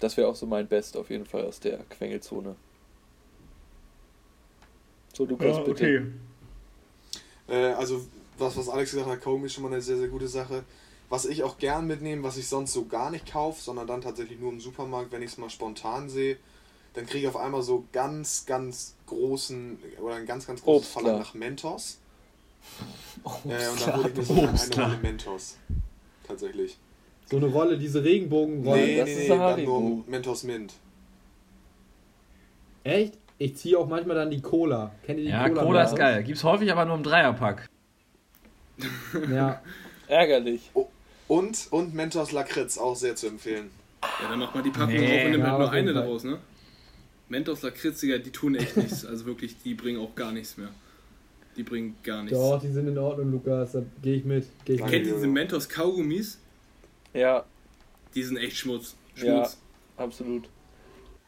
[0.00, 2.56] Das wäre auch so mein Best auf jeden Fall aus der Quengelzone.
[5.12, 6.12] So, Lukas, bitte.
[7.46, 8.00] Äh, also,
[8.38, 10.64] was, was Alex gesagt hat, Kaugummi ist schon mal eine sehr, sehr gute Sache.
[11.10, 14.38] Was ich auch gern mitnehme, was ich sonst so gar nicht kaufe, sondern dann tatsächlich
[14.38, 16.36] nur im Supermarkt, wenn ich es mal spontan sehe,
[16.94, 21.02] dann kriege ich auf einmal so ganz, ganz großen oder ein ganz, ganz großes Obstler.
[21.02, 21.98] Verlangen nach Mentos.
[23.24, 24.84] Äh, und dann hole ich mir so eine, eine Obstler.
[24.84, 25.56] Rolle Mentos.
[26.26, 26.78] Tatsächlich.
[27.30, 28.80] So eine Rolle, diese Regenbogenrolle.
[28.80, 30.74] Nee, das nee, ist nee, dann nur Mentos Mint.
[32.84, 33.14] Echt?
[33.38, 34.92] Ich ziehe auch manchmal dann die Cola.
[35.04, 35.62] Kennt ihr die Ja, Cola?
[35.62, 36.22] Cola ist geil.
[36.24, 37.68] Gibt's häufig aber nur im Dreierpack.
[39.30, 39.62] Ja.
[40.08, 40.70] Ärgerlich.
[41.28, 43.70] Und, und Mentos Lakritz, auch sehr zu empfehlen.
[44.02, 45.18] Ja, dann macht man die Packung Nee.
[45.20, 46.38] auf und nimmt Ja, halt nur eine daraus, ne?
[47.28, 49.04] Mentos Lakritz, die tun echt nichts.
[49.04, 50.70] Also wirklich, die bringen auch gar nichts mehr.
[51.56, 52.38] Die bringen gar nichts.
[52.38, 53.72] Doch, die sind in Ordnung, Lukas.
[53.72, 54.46] Da gehe ich mit.
[54.64, 54.78] Geh ich.
[54.80, 55.06] Kennt mit.
[55.06, 56.38] ihr diese Mentos Kaugummis?
[57.12, 57.44] Ja,
[58.14, 58.94] Die sind echt Schmutz.
[59.16, 59.22] Ja.
[59.44, 59.58] Schmutz.
[59.96, 60.48] absolut.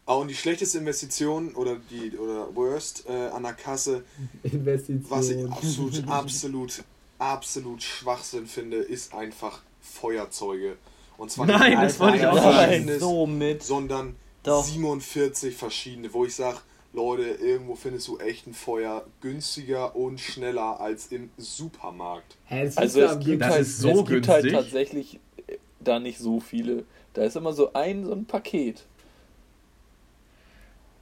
[0.06, 4.02] Ah, und die schlechteste Investition oder die oder worst äh, an der Kasse,
[4.42, 5.04] Investition.
[5.10, 6.84] was ich absolut, absolut,
[7.18, 10.76] absolut Schwachsinn finde, ist einfach Feuerzeuge.
[11.18, 13.62] Und zwar Nein, nicht das wollte ich auch verschiedenes, So mit.
[13.62, 14.64] sondern Doch.
[14.64, 16.58] 47 verschiedene, wo ich sage,
[16.92, 22.36] Leute, irgendwo findest du echt ein Feuer günstiger und schneller als im Supermarkt.
[22.46, 26.18] Hä, das Also es gibt, halt, ist so es gibt halt tatsächlich äh, da nicht
[26.18, 26.84] so viele.
[27.12, 28.86] Da ist immer so ein, so ein Paket.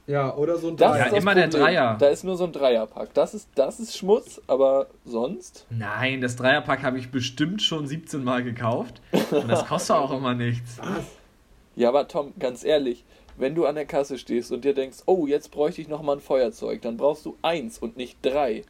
[0.09, 1.61] Ja, oder so ein Das Ja, ist das immer der Problem.
[1.61, 1.97] Dreier.
[1.99, 3.13] Da ist nur so ein Dreierpack.
[3.13, 5.67] Das ist, das ist Schmutz, aber sonst.
[5.69, 9.01] Nein, das Dreierpack habe ich bestimmt schon 17 Mal gekauft.
[9.29, 10.77] Und das kostet auch immer nichts.
[11.75, 13.05] Ja, aber Tom, ganz ehrlich,
[13.37, 16.21] wenn du an der Kasse stehst und dir denkst, oh, jetzt bräuchte ich nochmal ein
[16.21, 18.63] Feuerzeug, dann brauchst du eins und nicht drei.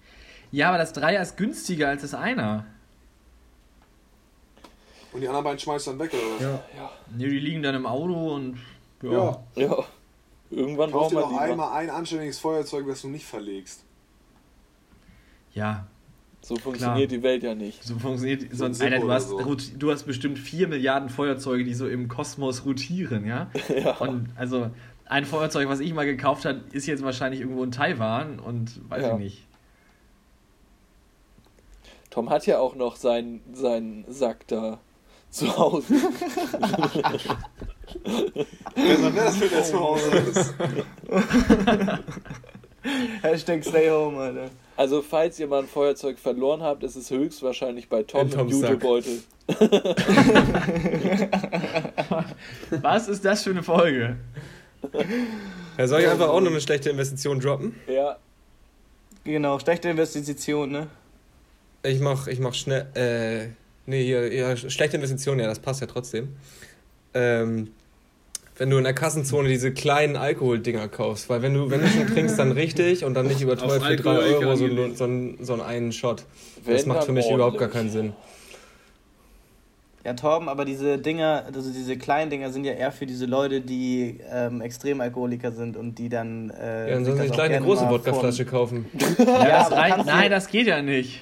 [0.52, 2.68] Ja, aber das Dreier ist günstiger als das Einer.
[5.12, 6.42] Und die anderen beiden schmeißt du dann weg, oder was?
[6.78, 6.92] Ja.
[7.18, 8.60] Ne, die liegen dann im Auto und.
[9.02, 9.12] Ja.
[9.12, 9.40] ja.
[9.56, 9.86] Ja,
[10.50, 11.42] irgendwann Kauf braucht dir man doch lieber.
[11.42, 13.84] einmal ein anständiges Feuerzeug, das du nicht verlegst.
[15.54, 15.88] Ja,
[16.42, 17.84] So funktioniert die Welt ja nicht.
[17.84, 18.44] so funktioniert.
[18.52, 19.56] So Sonst, Alter, du hast, so.
[19.56, 23.50] du hast bestimmt 4 Milliarden Feuerzeuge, die so im Kosmos rotieren, ja?
[23.70, 23.98] Ja.
[23.98, 24.70] Und also
[25.06, 29.02] ein Feuerzeug, was ich mal gekauft habe, ist jetzt wahrscheinlich irgendwo in Taiwan und weiß
[29.04, 29.14] Ja.
[29.14, 29.48] ich nicht.
[32.12, 34.80] Tom hat ja auch noch seinen, seinen Sack da
[35.30, 35.94] zu Hause.
[38.76, 40.54] Wer das für der zu Hause ist.
[43.22, 44.50] Hashtag stay home, Alter.
[44.78, 48.48] Also, falls ihr mal ein Feuerzeug verloren habt, ist es höchstwahrscheinlich bei Tom im.
[48.48, 49.20] Jutebeutel.
[52.82, 54.16] Was ist das für eine Folge?
[55.78, 57.76] Ja, soll ich einfach auch noch eine schlechte Investition droppen?
[57.88, 58.18] Ja,
[59.24, 60.88] Genau, schlechte Investition, ne?
[61.84, 63.50] Ich mach, ich mach schnell, äh,
[63.86, 66.30] Nee, hier, ja, schlechte Investition, ja, das passt ja trotzdem.
[67.14, 67.70] Ähm,
[68.58, 72.08] wenn du in der Kassenzone diese kleinen Alkoholdinger kaufst, weil wenn du, wenn du schon
[72.14, 74.98] trinkst, dann richtig und dann nicht überteuert Auf für 3 Alkohol Euro so, angelegt.
[74.98, 76.24] so, einen- so einen Shot.
[76.66, 77.72] Wenn, Das macht für mich überhaupt gar ordentlich.
[77.74, 78.14] keinen Sinn.
[80.06, 83.60] Ja, Torben, aber diese Dinger, also diese kleinen Dinger sind ja eher für diese Leute,
[83.62, 86.50] die ähm, Extremalkoholiker sind und die dann.
[86.52, 88.86] Äh, Ja, dann sich sollen sie eine auch kleine gerne große Wodkaflasche kaufen.
[89.20, 91.22] Ja, Ja, das du- nein, das geht ja nicht.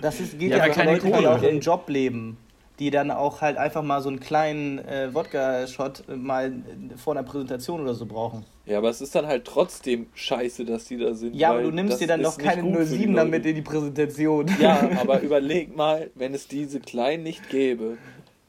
[0.00, 1.34] Das ist, geht Ja, ja, keine Leute, die Kohle.
[1.34, 2.36] auch im Job leben,
[2.78, 6.52] die dann auch halt einfach mal so einen kleinen äh, Wodka-Shot mal
[6.96, 8.44] vor einer Präsentation oder so brauchen.
[8.66, 11.34] Ja, aber es ist dann halt trotzdem scheiße, dass die da sind.
[11.34, 13.16] Ja, aber du nimmst das dir dann nicht keine gut für die 07 Leute.
[13.16, 14.46] damit in die Präsentation.
[14.60, 17.96] Ja, aber überleg mal, wenn es diese kleinen nicht gäbe,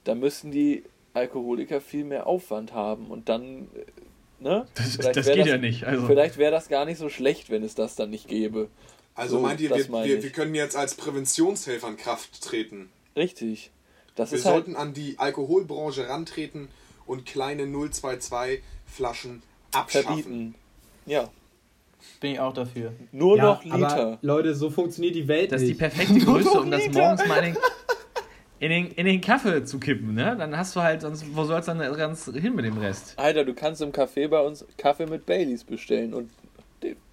[0.03, 0.83] dann müssten die
[1.13, 4.65] Alkoholiker viel mehr Aufwand haben und dann, äh, ne?
[4.75, 5.85] Das, das geht ja nicht.
[5.85, 6.05] Also.
[6.05, 8.67] Vielleicht wäre das gar nicht so schlecht, wenn es das dann nicht gäbe.
[9.19, 12.89] Also So, meint ihr, wir, meine wir, wir können jetzt als Präventionshelfer in Kraft treten?
[13.15, 13.71] Richtig.
[14.15, 16.69] Das Wir ist halt, sollten an die Alkoholbranche rantreten
[17.05, 19.41] und kleine 022 Flaschen
[19.73, 20.07] abschaffen.
[20.07, 20.55] verbieten.
[21.05, 21.29] Ja,
[22.21, 22.93] Bin ich auch dafür.
[23.11, 23.75] nur ja, noch Liter.
[23.77, 25.79] Aber Leute, so funktioniert die Welt Das ist die nicht.
[25.79, 27.57] perfekte Größe, um das morgens mal in den,
[28.59, 30.35] in, den, in den Kaffee zu kippen, ne?
[30.37, 33.13] Dann hast du halt, sonst, wo soll's dann ganz hin mit dem Rest?
[33.17, 36.29] Alter, du kannst im Café bei uns Kaffee mit Baileys bestellen und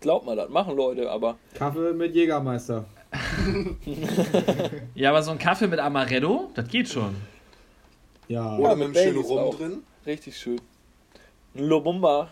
[0.01, 2.85] glaub mal, das machen Leute, aber Kaffee mit Jägermeister.
[4.95, 7.14] Ja, aber so ein Kaffee mit Amaretto, das geht schon.
[8.29, 8.57] Ja.
[8.57, 9.83] Oder Ja, mit mit einem schönen Rum drin.
[10.07, 10.61] richtig schön.
[11.55, 12.31] Ein Lobumba.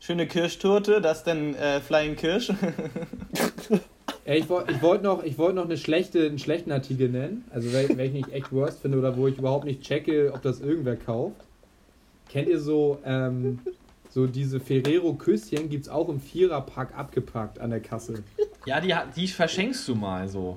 [0.00, 2.52] Schöne Kirschtorte, das denn äh, Flying Kirsch.
[4.24, 7.44] Ey, ich wollte wollt noch, ich wollt noch eine schlechte, einen schlechten Artikel nennen.
[7.50, 10.96] Also, welchen ich echt worst finde oder wo ich überhaupt nicht checke, ob das irgendwer
[10.96, 11.36] kauft.
[12.28, 13.58] Kennt ihr so, ähm,
[14.10, 15.68] so diese Ferrero-Küsschen?
[15.68, 18.22] Gibt es auch im Viererpack abgepackt an der Kasse.
[18.66, 20.56] Ja, die, die verschenkst du mal so.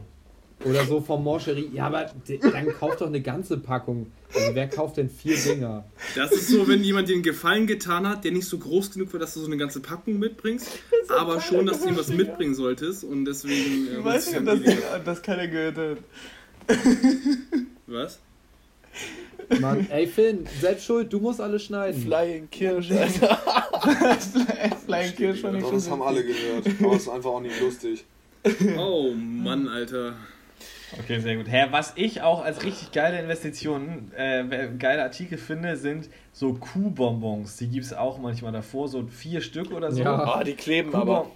[0.63, 1.69] Oder so vom Moncherie.
[1.73, 2.11] Ja, aber
[2.53, 4.11] dann kauft doch eine ganze Packung.
[4.33, 5.85] Also, wer kauft denn vier Dinger?
[6.15, 9.11] Das ist so, wenn jemand dir einen Gefallen getan hat, der nicht so groß genug
[9.11, 10.69] war, dass du so eine ganze Packung mitbringst,
[11.09, 13.87] aber schon, dass du ihm was mitbringen solltest und deswegen.
[13.87, 15.97] Äh, holst du dann die- das keiner gehört hat.
[17.87, 18.19] was?
[19.59, 22.01] Mann, ey, Finn, selbst schuld, du musst alles schneiden.
[22.01, 23.37] Flying Kirsch, Alter.
[24.85, 26.67] Flying Kirsch fand ich das haben alle gehört.
[26.79, 28.05] Aber es ist einfach auch nicht lustig.
[28.77, 30.15] Oh Mann, Alter.
[30.99, 31.49] Okay, sehr gut.
[31.49, 34.43] Hä, was ich auch als richtig geile Investition, äh,
[34.77, 37.57] geile Artikel finde, sind so Kuhbonbons.
[37.57, 40.01] Die gibt es auch manchmal davor, so vier Stück oder so.
[40.01, 40.23] Ja.
[40.25, 41.31] Ah, die kleben Kuhbon aber.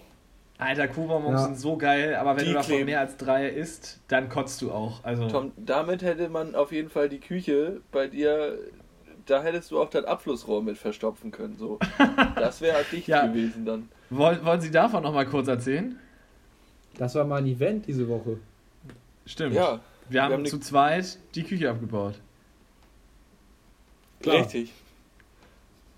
[0.58, 1.46] Alter, Kuhbonbons Ja.
[1.48, 2.86] sind so geil, aber wenn Die du davon kleben.
[2.86, 5.04] mehr als drei isst, dann kotzt du auch.
[5.04, 8.58] Also, Tom, damit hätte man auf jeden Fall die Küche bei dir,
[9.26, 11.58] da hättest du auch das Abflussrohr mit verstopfen können.
[11.58, 11.78] So.
[12.36, 13.26] Das wäre halt dicht Ja.
[13.28, 13.90] gewesen dann.
[14.10, 16.00] wollen, wollen Sie davon noch mal kurz erzählen?
[16.98, 18.38] Das war mal ein Event diese Woche.
[19.26, 19.56] Stimmt.
[19.56, 22.16] Ja, Wir haben, haben die- zu zweit die Küche abgebaut.
[24.22, 24.38] Klar.
[24.38, 24.72] richtig.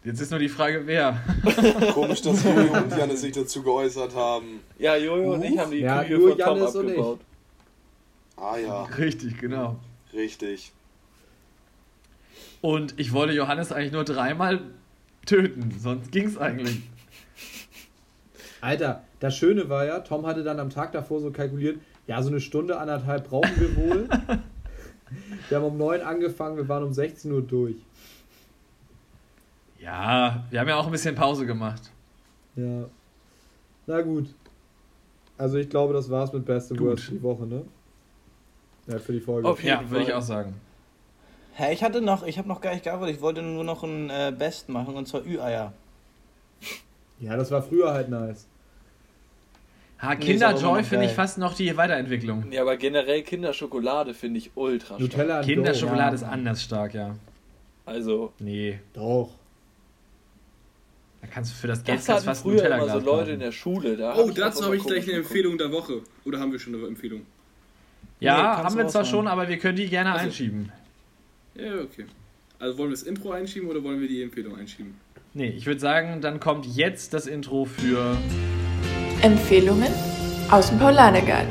[0.08, 1.22] Jetzt ist nur die Frage, wer.
[1.94, 4.62] Komisch, dass Jojo und Janne sich dazu geäußert haben.
[4.80, 6.64] Ja, Jojo und ich haben die Ja, Küche nur von Tom ich.
[6.64, 7.20] abgebaut.
[8.38, 9.76] Ah ja, Richtig, genau.
[10.14, 10.72] richtig.
[12.62, 14.62] Und ich wollte Johannes eigentlich nur dreimal
[15.26, 16.84] töten, sonst ging's eigentlich.
[18.62, 22.30] Alter, das Schöne war ja, Tom hatte dann am Tag davor so kalkuliert, ja, so
[22.30, 24.08] eine Stunde, anderthalb brauchen wir wohl.
[25.50, 27.76] wir haben um 9 angefangen, wir waren um 16 Uhr durch.
[29.80, 31.92] Ja, wir haben ja auch ein bisschen Pause gemacht.
[32.56, 32.86] Ja.
[33.86, 34.34] Na gut.
[35.38, 36.80] Also ich glaube, das war's mit Best and.
[36.82, 37.64] Worst für die Woche, ne?
[38.88, 39.48] Ja, für die Folge.
[39.50, 40.56] Jeden Ja, würde ich auch sagen.
[41.54, 44.10] Hä, ich hatte noch, ich habe noch gar nicht gearbeitet, ich wollte nur noch ein
[44.10, 45.74] äh, Best machen und zwar Ü-Eier.
[47.20, 48.48] Ja, das war früher halt nice.
[50.00, 52.52] Ha, Kinderjoy finde ich fast noch die Weiterentwicklung.
[52.52, 55.00] Ja, aber generell Kinderschokolade finde ich ultra stark.
[55.00, 56.16] Nutella and Kinderschokolade Go.
[56.16, 57.16] ist anders stark, ja.
[57.86, 59.32] Also, Nee, Doch.
[61.22, 63.40] Da kannst du für das Geld das kannst fast früher immer Nutella-Glas so Leute in
[63.40, 63.98] der Schule.
[63.98, 65.26] Da Oh, hab dazu habe immer ich gleich eine geguckt.
[65.32, 66.02] Empfehlung der Woche.
[66.26, 67.22] Oder haben wir schon eine Empfehlung?
[68.20, 69.06] Ja, Nee, haben wir zwar raushauen.
[69.06, 70.72] schon, aber wir können die gerne Also- einschieben.
[71.56, 72.06] Ja, okay.
[72.60, 74.96] Also wollen wir das Intro einschieben oder wollen wir die Empfehlung einschieben?
[75.34, 78.18] Nee, ich würde sagen, dann kommt jetzt das Intro für.
[79.22, 79.92] Empfehlungen
[80.50, 81.50] aus dem Paulanergarten.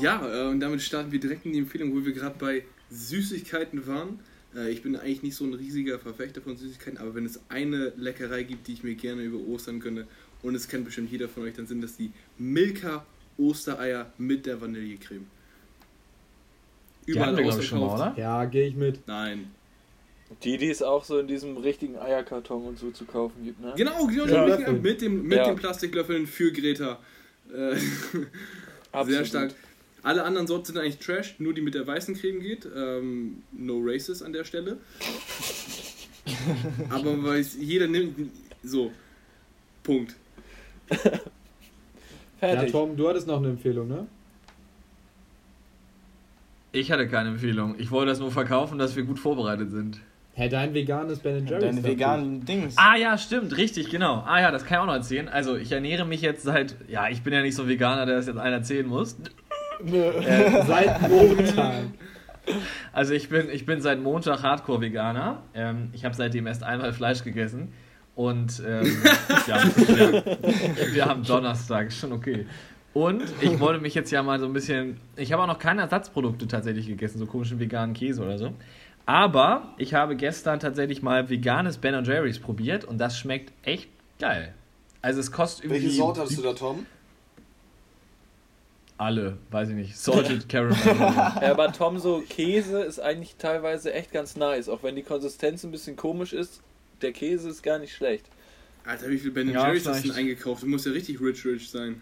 [0.00, 3.86] Ja, äh, und damit starten wir direkt in die Empfehlung, wo wir gerade bei Süßigkeiten
[3.86, 4.20] waren.
[4.54, 7.92] Äh, ich bin eigentlich nicht so ein riesiger Verfechter von Süßigkeiten, aber wenn es eine
[7.96, 10.06] Leckerei gibt, die ich mir gerne über Ostern gönne,
[10.42, 13.06] und es kennt bestimmt jeder von euch, dann sind das die Milka
[13.38, 15.26] Ostereier mit der Vanillecreme.
[17.06, 18.14] Die hatten wir, schon mal, ausverkauft.
[18.16, 18.20] oder?
[18.20, 19.06] Ja, gehe ich mit.
[19.06, 19.50] Nein.
[20.44, 23.74] Die, die es auch so in diesem richtigen Eierkarton und so zu kaufen gibt, ne?
[23.76, 24.72] Genau, genau, Ja.
[24.72, 25.44] mit, dem, mit Ja.
[25.46, 26.98] den Plastiklöffeln für Greta.
[27.52, 28.26] Äh, Sehr
[28.92, 29.26] Absolut.
[29.26, 29.54] stark.
[30.02, 32.66] Alle anderen Sorten sind eigentlich Trash, nur die mit der weißen Creme geht.
[32.74, 34.78] Ähm, no races an der Stelle.
[36.90, 38.30] Aber weil jeder nimmt.
[38.62, 38.90] So.
[39.82, 40.14] Punkt.
[40.90, 40.98] Ja,
[42.38, 42.72] Fertig.
[42.72, 44.06] Tom, du hattest noch eine Empfehlung, ne?
[46.72, 47.76] Ich hatte keine Empfehlung.
[47.78, 50.00] Ich wollte das nur verkaufen, dass wir gut vorbereitet sind.
[50.34, 51.62] Hä, dein veganes Ben Jerry's.
[51.62, 52.74] Deine veganen Dings.
[52.78, 54.24] Ah ja, stimmt, richtig, genau.
[54.26, 55.28] Ah ja, das kann ich auch noch erzählen.
[55.28, 58.16] Also ich ernähre mich jetzt seit, ja, ich bin ja nicht so ein Veganer, der
[58.16, 59.16] das jetzt einer erzählen muss.
[59.86, 61.74] Seit Montag.
[62.92, 65.42] Also ich bin, ich bin seit Montag Hardcore-Veganer.
[65.54, 67.72] Ähm, ich habe seitdem erst einmal Fleisch gegessen.
[68.14, 69.02] Und ähm,
[69.46, 72.46] ja, wir, wir haben Donnerstag, ist schon okay.
[72.94, 74.98] Und ich wollte mich jetzt ja mal so ein bisschen.
[75.16, 78.52] Ich habe auch noch keine Ersatzprodukte tatsächlich gegessen, so komischen veganen Käse oder so.
[79.06, 84.52] Aber ich habe gestern tatsächlich mal veganes Ben Jerry's probiert und das schmeckt echt geil.
[85.00, 85.84] Also es kostet irgendwie.
[85.84, 86.86] Welche Sorte hast du da, Tom?
[89.02, 89.96] Alle, weiß ich nicht.
[89.98, 90.76] Salted Caramel.
[90.86, 95.64] Ja, aber Tom, so Käse ist eigentlich teilweise echt ganz nice, auch wenn die Konsistenz
[95.64, 96.60] ein bisschen komisch ist.
[97.00, 98.26] Der Käse ist gar nicht schlecht.
[98.84, 100.62] Alter, wie viel Ben Ja, Jerry's hast du denn eingekauft?
[100.62, 102.00] Du musst ja richtig rich rich sein.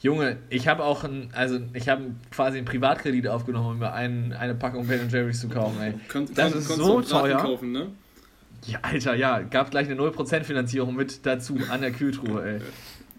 [0.00, 4.32] Junge, ich habe auch ein, also ich habe quasi einen Privatkredit aufgenommen, um mir ein,
[4.32, 5.94] eine Packung Ben Jerry's zu kaufen, ey.
[6.10, 7.38] Kon Das ist konntest so teuer.
[7.38, 7.86] kaufen, ne?
[8.66, 12.60] Ja, Alter, ja, gab gleich eine 0% Finanzierung mit dazu an der Kühltruhe, ey.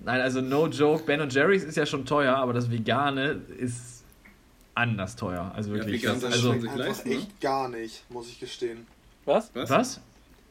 [0.03, 4.03] Nein, also no joke, Ben Jerry's ist ja schon teuer, aber das Vegane ist
[4.75, 5.51] anders teuer.
[5.55, 6.01] Also wirklich.
[6.03, 7.15] vegan das, also, Einfach leisten, ne?
[7.15, 8.85] echt gar nicht, muss ich gestehen.
[9.25, 9.51] Was?
[9.53, 9.69] Was?
[9.69, 10.01] was?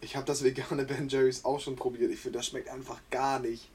[0.00, 2.10] Ich habe das vegane Ben Jerry's auch schon probiert.
[2.10, 3.68] Ich finde, das schmeckt einfach gar nicht.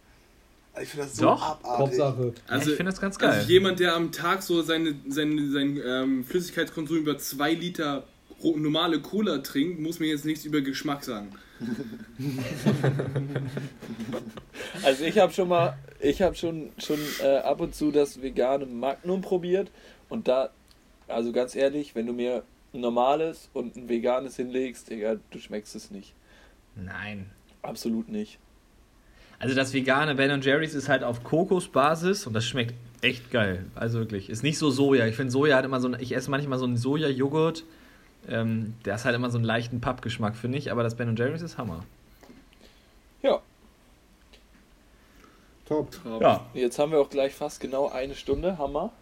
[0.74, 1.42] Also Ich finde das so Doch.
[1.42, 2.00] abartig.
[2.00, 2.34] Hauptsache.
[2.48, 3.30] Also, ich finde das ganz geil.
[3.32, 8.04] also jemand, der am Tag so seine, seine, seinen ähm, Flüssigkeitskonsum über zwei Liter
[8.44, 11.30] ro- normale Cola trinkt, muss mir jetzt nichts über Geschmack sagen.
[14.84, 18.66] Also ich habe schon mal, ich habe schon, schon äh, ab und zu das vegane
[18.66, 19.72] Magnum probiert
[20.10, 20.50] und da,
[21.08, 22.44] also ganz ehrlich, wenn du mir
[22.74, 26.14] ein normales und ein veganes hinlegst, Digga, du schmeckst es nicht.
[26.76, 27.32] Nein.
[27.62, 28.40] Absolut nicht.
[29.40, 33.66] Also das vegane Ben Jerry's ist halt auf Kokosbasis und das schmeckt echt geil.
[33.76, 34.30] Also wirklich.
[34.30, 35.06] Ist nicht so Soja.
[35.06, 37.64] Ich finde Soja hat immer so ein, ich esse manchmal so einen Soja-Joghurt.
[38.28, 41.42] Ähm, der ist halt immer so einen leichten Pappgeschmack, finde ich, aber das Ben Jerry's
[41.42, 41.84] ist Hammer.
[43.22, 43.42] Ja,
[45.68, 45.92] Top.
[45.92, 46.22] Traum.
[46.22, 48.94] Ja, jetzt haben wir auch gleich fast genau eine Stunde, Hammer.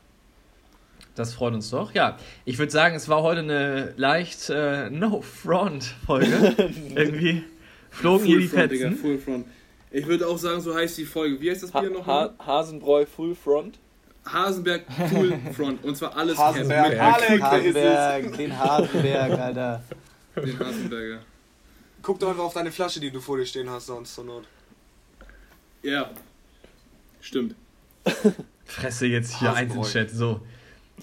[1.13, 1.93] das freut uns doch.
[1.93, 6.55] Ja, ich würde sagen, es war heute eine leicht äh, No-Front-Folge.
[6.95, 7.43] Irgendwie
[7.91, 8.99] flogen hier die Front, Digga, Fetzen.
[9.01, 9.45] Full Front.
[9.91, 11.39] Ich würde auch sagen, so heißt die Folge.
[11.39, 12.33] Wie heißt das Ha Bier nochmal?
[12.39, 13.77] ha Hasenbräu Full Front.
[14.25, 15.83] Hasenberg Full Front.
[15.83, 17.43] Und zwar alles Hasenberg, Cap Alex.
[17.43, 19.83] Hasenberg, den Hasenberg, Alter.
[20.35, 21.19] den Hasenberger.
[22.01, 24.43] Guck doch einfach auf deine Flasche, die du vor dir stehen hast, sonst zur Not.
[25.81, 26.09] Ja.
[27.21, 27.55] Stimmt.
[28.65, 29.79] Fresse jetzt hier Hasenbräu.
[29.79, 30.09] Einzelchat.
[30.11, 30.41] So.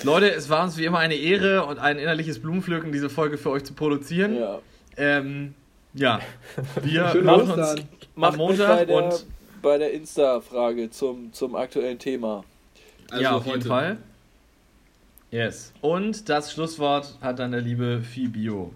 [0.02, 3.50] Leute, es war uns wie immer eine Ehre und ein innerliches Blumenpflücken, diese Folge für
[3.50, 4.36] euch zu produzieren.
[4.36, 4.60] Ja.
[4.96, 5.54] Ähm,
[5.94, 6.20] ja,
[6.82, 9.26] wir machen uns am mit bei Montag der, und
[9.60, 12.44] bei der Insta-Frage zum, zum aktuellen Thema.
[13.12, 13.56] Also ja, auf heute.
[13.56, 13.98] jeden Fall.
[15.30, 15.72] Yes.
[15.82, 18.72] Und das Schlusswort hat dann der liebe Fibio.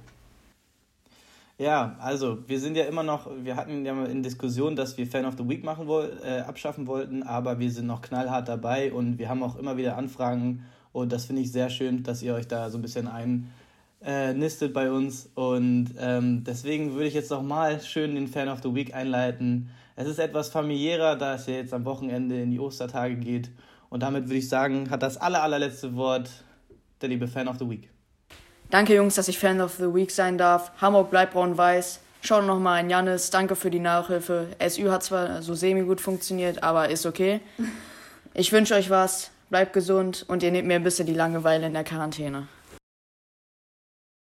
[1.58, 5.06] Ja, also wir sind ja immer noch, wir hatten ja mal in Diskussion, dass wir
[5.06, 8.92] Fan of the Week machen woll, äh, abschaffen wollten, aber wir sind noch knallhart dabei
[8.92, 12.34] und wir haben auch immer wieder Anfragen und das finde ich sehr schön, dass ihr
[12.34, 13.50] euch da so ein bisschen ein
[14.00, 14.34] äh,
[14.68, 18.74] bei uns und ähm, deswegen würde ich jetzt noch mal schön den Fan of the
[18.74, 19.70] Week einleiten.
[19.94, 23.48] Es ist etwas familiärer, da es ja jetzt am Wochenende in die Ostertage geht
[23.96, 26.28] und damit würde ich sagen, hat das aller, allerletzte Wort
[27.00, 27.88] der liebe Fan of the Week.
[28.68, 30.70] Danke, Jungs, dass ich Fan of the Week sein darf.
[30.82, 32.00] Hamburg bleibt braun-weiß.
[32.20, 33.30] Schaut noch mal an Jannis.
[33.30, 34.48] Danke für die Nachhilfe.
[34.68, 37.40] SU hat zwar so semi-gut funktioniert, aber ist okay.
[38.34, 39.30] Ich wünsche euch was.
[39.48, 42.48] Bleibt gesund und ihr nehmt mir ein bisschen die Langeweile in der Quarantäne.